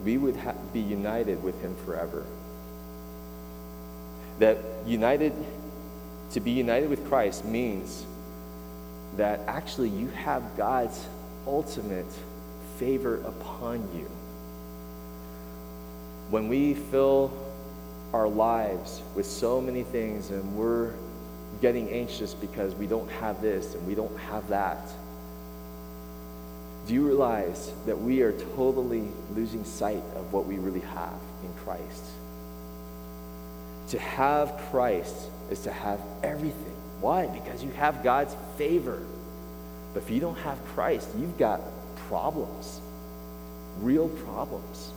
we 0.04 0.18
would 0.18 0.36
ha- 0.36 0.56
be 0.74 0.80
united 0.80 1.44
with 1.44 1.60
him 1.62 1.76
forever. 1.86 2.26
That 4.40 4.58
united, 4.86 5.34
to 6.32 6.40
be 6.40 6.52
united 6.52 6.90
with 6.90 7.08
Christ 7.08 7.46
means 7.46 8.06
that 9.18 9.42
actually 9.48 9.90
you 9.90 10.08
have 10.10 10.56
God's 10.58 11.06
ultimate 11.46 12.06
favor 12.78 13.18
upon 13.18 13.88
you. 13.96 14.10
When 16.30 16.48
we 16.48 16.74
fill 16.74 17.32
our 18.14 18.28
lives 18.28 19.02
with 19.16 19.26
so 19.26 19.62
many 19.62 19.84
things 19.84 20.32
and 20.32 20.56
we're 20.56 20.94
getting 21.60 21.90
anxious 21.90 22.34
because 22.34 22.74
we 22.76 22.88
don't 22.88 23.10
have 23.12 23.42
this 23.42 23.76
and 23.76 23.86
we 23.88 23.96
don't 23.96 24.18
have 24.20 24.48
that, 24.50 24.80
do 26.88 26.94
you 26.94 27.06
realize 27.06 27.72
that 27.86 28.00
we 28.00 28.22
are 28.22 28.32
totally 28.56 29.08
losing 29.36 29.64
sight 29.64 30.04
of 30.16 30.34
what 30.34 30.46
we 30.46 30.56
really 30.56 30.80
have 30.80 31.20
in 31.44 31.54
Christ? 31.64 32.04
To 33.90 34.00
have 34.00 34.58
Christ 34.72 35.16
is 35.52 35.62
to 35.62 35.72
have 35.72 36.00
everything. 36.24 36.76
Why? 37.02 37.28
Because 37.28 37.64
you 37.64 37.72
have 37.72 38.04
God's 38.04 38.36
favor. 38.58 39.02
But 39.94 40.04
if 40.04 40.10
you 40.10 40.20
don't 40.20 40.38
have 40.40 40.64
Christ, 40.68 41.10
you've 41.20 41.38
got 41.38 41.62
problems, 42.08 42.80
real 43.80 44.10
problems. 44.10 44.92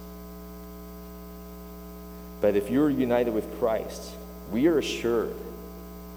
But 2.41 2.57
if 2.57 2.71
you're 2.71 2.91
united 2.91 3.33
with 3.33 3.59
Christ, 3.59 4.15
we 4.53 4.69
are 4.69 4.79
assured 4.79 5.35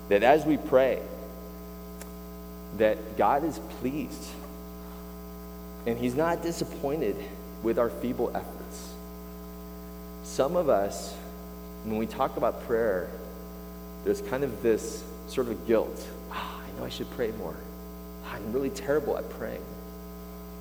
that 0.10 0.24
as 0.24 0.46
we 0.46 0.58
pray, 0.58 1.02
that 2.78 3.18
God 3.18 3.44
is 3.44 3.60
pleased 3.80 4.28
and 5.86 5.98
He's 5.98 6.16
not 6.16 6.44
disappointed 6.44 7.16
with 7.64 7.80
our 7.80 7.90
feeble 7.90 8.30
efforts. 8.36 8.94
Some 10.24 10.56
of 10.56 10.70
us, 10.70 11.16
when 11.86 11.98
we 11.98 12.06
talk 12.06 12.38
about 12.38 12.64
prayer, 12.68 13.10
there's 14.04 14.22
kind 14.22 14.44
of 14.44 14.62
this 14.62 15.04
sort 15.28 15.48
of 15.48 15.66
guilt. 15.66 16.06
Ah, 16.32 16.62
I 16.62 16.80
know 16.80 16.86
I 16.86 16.90
should 16.90 17.10
pray 17.12 17.32
more. 17.32 17.56
Ah, 18.26 18.36
I'm 18.36 18.54
really 18.54 18.70
terrible 18.70 19.18
at 19.18 19.30
praying. 19.32 19.64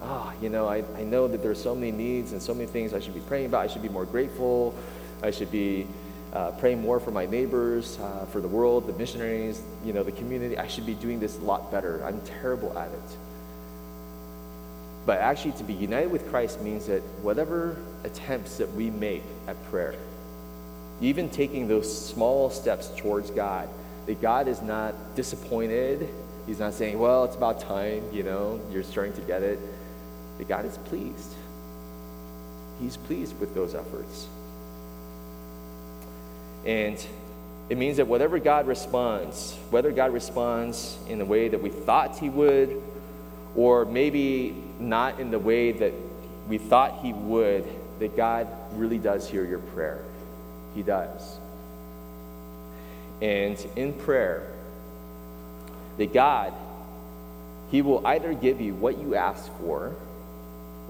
Ah, 0.02 0.32
you 0.40 0.48
know, 0.48 0.68
I, 0.68 0.84
I 0.96 1.02
know 1.02 1.26
that 1.26 1.42
there's 1.42 1.60
so 1.60 1.74
many 1.74 1.90
needs 1.90 2.32
and 2.32 2.40
so 2.40 2.54
many 2.54 2.66
things 2.66 2.94
I 2.94 3.00
should 3.00 3.14
be 3.14 3.20
praying 3.20 3.46
about. 3.46 3.62
I 3.62 3.66
should 3.66 3.82
be 3.82 3.88
more 3.88 4.04
grateful. 4.04 4.74
I 5.22 5.30
should 5.30 5.50
be 5.50 5.86
uh, 6.36 6.50
praying 6.50 6.82
more 6.82 7.00
for 7.00 7.10
my 7.10 7.24
neighbors, 7.24 7.98
uh, 7.98 8.26
for 8.26 8.42
the 8.42 8.48
world, 8.48 8.86
the 8.86 8.92
missionaries, 8.92 9.62
you 9.86 9.94
know, 9.94 10.02
the 10.02 10.12
community. 10.12 10.58
I 10.58 10.68
should 10.68 10.84
be 10.84 10.92
doing 10.92 11.18
this 11.18 11.38
a 11.38 11.40
lot 11.40 11.72
better. 11.72 12.04
I'm 12.04 12.20
terrible 12.20 12.78
at 12.78 12.88
it. 12.88 13.16
But 15.06 15.20
actually, 15.20 15.52
to 15.52 15.64
be 15.64 15.72
united 15.72 16.10
with 16.10 16.28
Christ 16.28 16.60
means 16.60 16.88
that 16.88 17.00
whatever 17.22 17.78
attempts 18.04 18.58
that 18.58 18.70
we 18.74 18.90
make 18.90 19.22
at 19.46 19.56
prayer, 19.70 19.94
even 21.00 21.30
taking 21.30 21.68
those 21.68 21.88
small 22.06 22.50
steps 22.50 22.90
towards 22.98 23.30
God, 23.30 23.70
that 24.04 24.20
God 24.20 24.46
is 24.46 24.60
not 24.60 24.94
disappointed. 25.14 26.06
He's 26.46 26.58
not 26.58 26.74
saying, 26.74 26.98
well, 26.98 27.24
it's 27.24 27.36
about 27.36 27.60
time, 27.60 28.02
you 28.12 28.24
know, 28.24 28.60
you're 28.70 28.82
starting 28.82 29.14
to 29.14 29.22
get 29.22 29.42
it. 29.42 29.58
That 30.36 30.48
God 30.48 30.66
is 30.66 30.76
pleased. 30.84 31.34
He's 32.78 32.98
pleased 32.98 33.40
with 33.40 33.54
those 33.54 33.74
efforts. 33.74 34.26
And 36.66 37.02
it 37.68 37.78
means 37.78 37.96
that 37.96 38.08
whatever 38.08 38.38
God 38.38 38.66
responds, 38.66 39.56
whether 39.70 39.92
God 39.92 40.12
responds 40.12 40.98
in 41.08 41.18
the 41.18 41.24
way 41.24 41.48
that 41.48 41.62
we 41.62 41.70
thought 41.70 42.18
He 42.18 42.28
would, 42.28 42.82
or 43.54 43.84
maybe 43.84 44.54
not 44.78 45.20
in 45.20 45.30
the 45.30 45.38
way 45.38 45.72
that 45.72 45.92
we 46.48 46.58
thought 46.58 47.00
He 47.02 47.12
would, 47.12 47.64
that 48.00 48.16
God 48.16 48.48
really 48.72 48.98
does 48.98 49.30
hear 49.30 49.44
your 49.44 49.60
prayer. 49.60 50.02
He 50.74 50.82
does. 50.82 51.38
And 53.22 53.58
in 53.76 53.92
prayer, 53.92 54.50
that 55.98 56.12
God, 56.12 56.52
He 57.70 57.80
will 57.80 58.06
either 58.06 58.34
give 58.34 58.60
you 58.60 58.74
what 58.74 58.98
you 58.98 59.14
ask 59.14 59.50
for, 59.58 59.94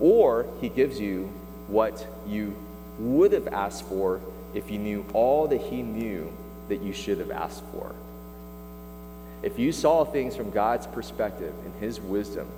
or 0.01 0.47
He 0.61 0.70
gives 0.70 0.99
you 0.99 1.31
what 1.68 2.07
you 2.27 2.57
would 2.99 3.33
have 3.33 3.49
asked 3.49 3.85
for 3.85 4.20
if 4.57 4.71
you 4.71 4.79
knew 4.79 5.05
all 5.13 5.47
that 5.49 5.61
He 5.61 5.83
knew 5.83 6.33
that 6.69 6.83
you 6.83 6.93
should 6.93 7.19
have 7.19 7.31
asked 7.31 7.63
for. 7.73 7.95
If 9.43 9.59
you 9.59 9.71
saw 9.71 10.05
things 10.05 10.35
from 10.35 10.51
God's 10.51 10.87
perspective 10.87 11.55
and 11.65 11.75
His 11.75 12.01
wisdom, 12.01 12.49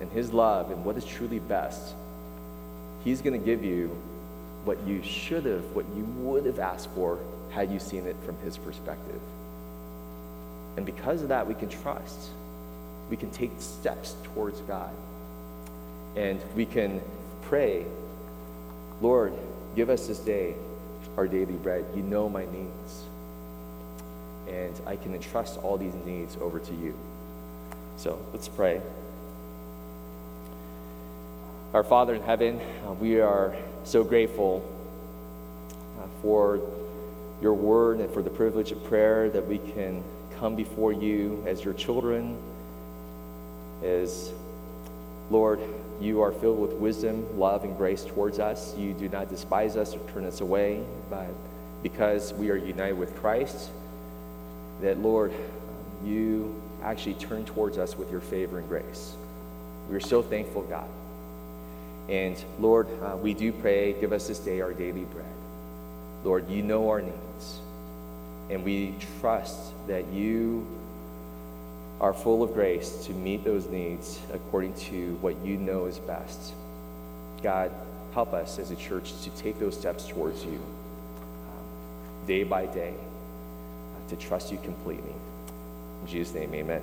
and 0.00 0.12
His 0.12 0.32
love 0.32 0.70
and 0.70 0.84
what 0.84 0.96
is 0.96 1.04
truly 1.04 1.38
best, 1.38 1.94
He's 3.02 3.22
going 3.22 3.38
to 3.38 3.44
give 3.44 3.64
you 3.64 3.88
what 4.64 4.78
you 4.86 5.02
should 5.02 5.46
have, 5.46 5.64
what 5.74 5.86
you 5.96 6.04
would 6.18 6.44
have 6.44 6.58
asked 6.58 6.90
for 6.90 7.18
had 7.50 7.70
you 7.70 7.78
seen 7.78 8.06
it 8.06 8.16
from 8.24 8.36
His 8.40 8.58
perspective. 8.58 9.20
And 10.76 10.84
because 10.84 11.22
of 11.22 11.28
that, 11.28 11.46
we 11.46 11.54
can 11.54 11.70
trust. 11.70 12.28
We 13.08 13.16
can 13.16 13.30
take 13.30 13.52
steps 13.60 14.14
towards 14.24 14.60
God. 14.62 14.90
And 16.16 16.38
we 16.54 16.66
can 16.66 17.00
pray, 17.42 17.86
Lord, 19.00 19.32
give 19.76 19.90
us 19.90 20.06
this 20.06 20.18
day 20.18 20.54
our 21.16 21.28
daily 21.28 21.54
bread. 21.54 21.84
You 21.94 22.02
know 22.02 22.28
my 22.28 22.46
needs. 22.46 23.04
And 24.48 24.74
I 24.86 24.96
can 24.96 25.14
entrust 25.14 25.58
all 25.58 25.76
these 25.76 25.94
needs 26.06 26.36
over 26.40 26.58
to 26.58 26.74
you. 26.74 26.94
So 27.96 28.18
let's 28.32 28.48
pray. 28.48 28.80
Our 31.74 31.84
Father 31.84 32.14
in 32.14 32.22
heaven, 32.22 32.60
uh, 32.86 32.92
we 32.92 33.20
are 33.20 33.54
so 33.84 34.02
grateful 34.02 34.64
uh, 36.00 36.06
for 36.22 36.60
your 37.42 37.54
word 37.54 38.00
and 38.00 38.12
for 38.12 38.22
the 38.22 38.30
privilege 38.30 38.72
of 38.72 38.82
prayer 38.84 39.28
that 39.30 39.46
we 39.46 39.58
can 39.58 40.02
come 40.38 40.56
before 40.56 40.92
you 40.92 41.42
as 41.46 41.64
your 41.64 41.74
children. 41.74 42.38
As 43.82 44.32
Lord, 45.30 45.60
you 46.00 46.22
are 46.22 46.32
filled 46.32 46.60
with 46.60 46.72
wisdom, 46.74 47.38
love, 47.38 47.64
and 47.64 47.76
grace 47.76 48.04
towards 48.04 48.38
us. 48.38 48.76
You 48.76 48.92
do 48.92 49.08
not 49.08 49.28
despise 49.28 49.76
us 49.76 49.94
or 49.94 50.00
turn 50.10 50.24
us 50.24 50.40
away, 50.40 50.82
but 51.08 51.28
because 51.82 52.32
we 52.34 52.50
are 52.50 52.56
united 52.56 52.98
with 52.98 53.14
Christ, 53.16 53.70
that 54.80 54.98
Lord, 54.98 55.32
you 56.04 56.60
actually 56.82 57.14
turn 57.14 57.44
towards 57.44 57.78
us 57.78 57.96
with 57.96 58.10
your 58.10 58.20
favor 58.20 58.58
and 58.58 58.68
grace. 58.68 59.14
We 59.88 59.96
are 59.96 60.00
so 60.00 60.22
thankful, 60.22 60.62
God. 60.62 60.88
And 62.08 62.42
Lord, 62.60 62.88
uh, 63.02 63.16
we 63.16 63.34
do 63.34 63.52
pray, 63.52 63.94
give 63.94 64.12
us 64.12 64.28
this 64.28 64.38
day 64.38 64.60
our 64.60 64.72
daily 64.72 65.04
bread. 65.04 65.26
Lord, 66.24 66.48
you 66.48 66.62
know 66.62 66.88
our 66.90 67.00
needs. 67.00 67.60
And 68.50 68.64
we 68.64 68.94
trust 69.20 69.58
that 69.88 70.06
you 70.08 70.66
are 72.00 72.12
full 72.12 72.42
of 72.42 72.52
grace 72.52 73.04
to 73.06 73.12
meet 73.12 73.44
those 73.44 73.66
needs 73.66 74.20
according 74.32 74.74
to 74.74 75.14
what 75.20 75.36
you 75.44 75.56
know 75.56 75.86
is 75.86 75.98
best. 75.98 76.52
God, 77.42 77.70
help 78.12 78.32
us 78.32 78.58
as 78.58 78.70
a 78.70 78.76
church 78.76 79.12
to 79.22 79.30
take 79.30 79.58
those 79.58 79.78
steps 79.78 80.06
towards 80.06 80.44
you 80.44 80.58
um, 80.58 82.26
day 82.26 82.44
by 82.44 82.66
day, 82.66 82.94
uh, 82.94 84.08
to 84.10 84.16
trust 84.16 84.52
you 84.52 84.58
completely. 84.58 85.14
In 86.02 86.08
Jesus' 86.08 86.34
name, 86.34 86.54
amen. 86.54 86.82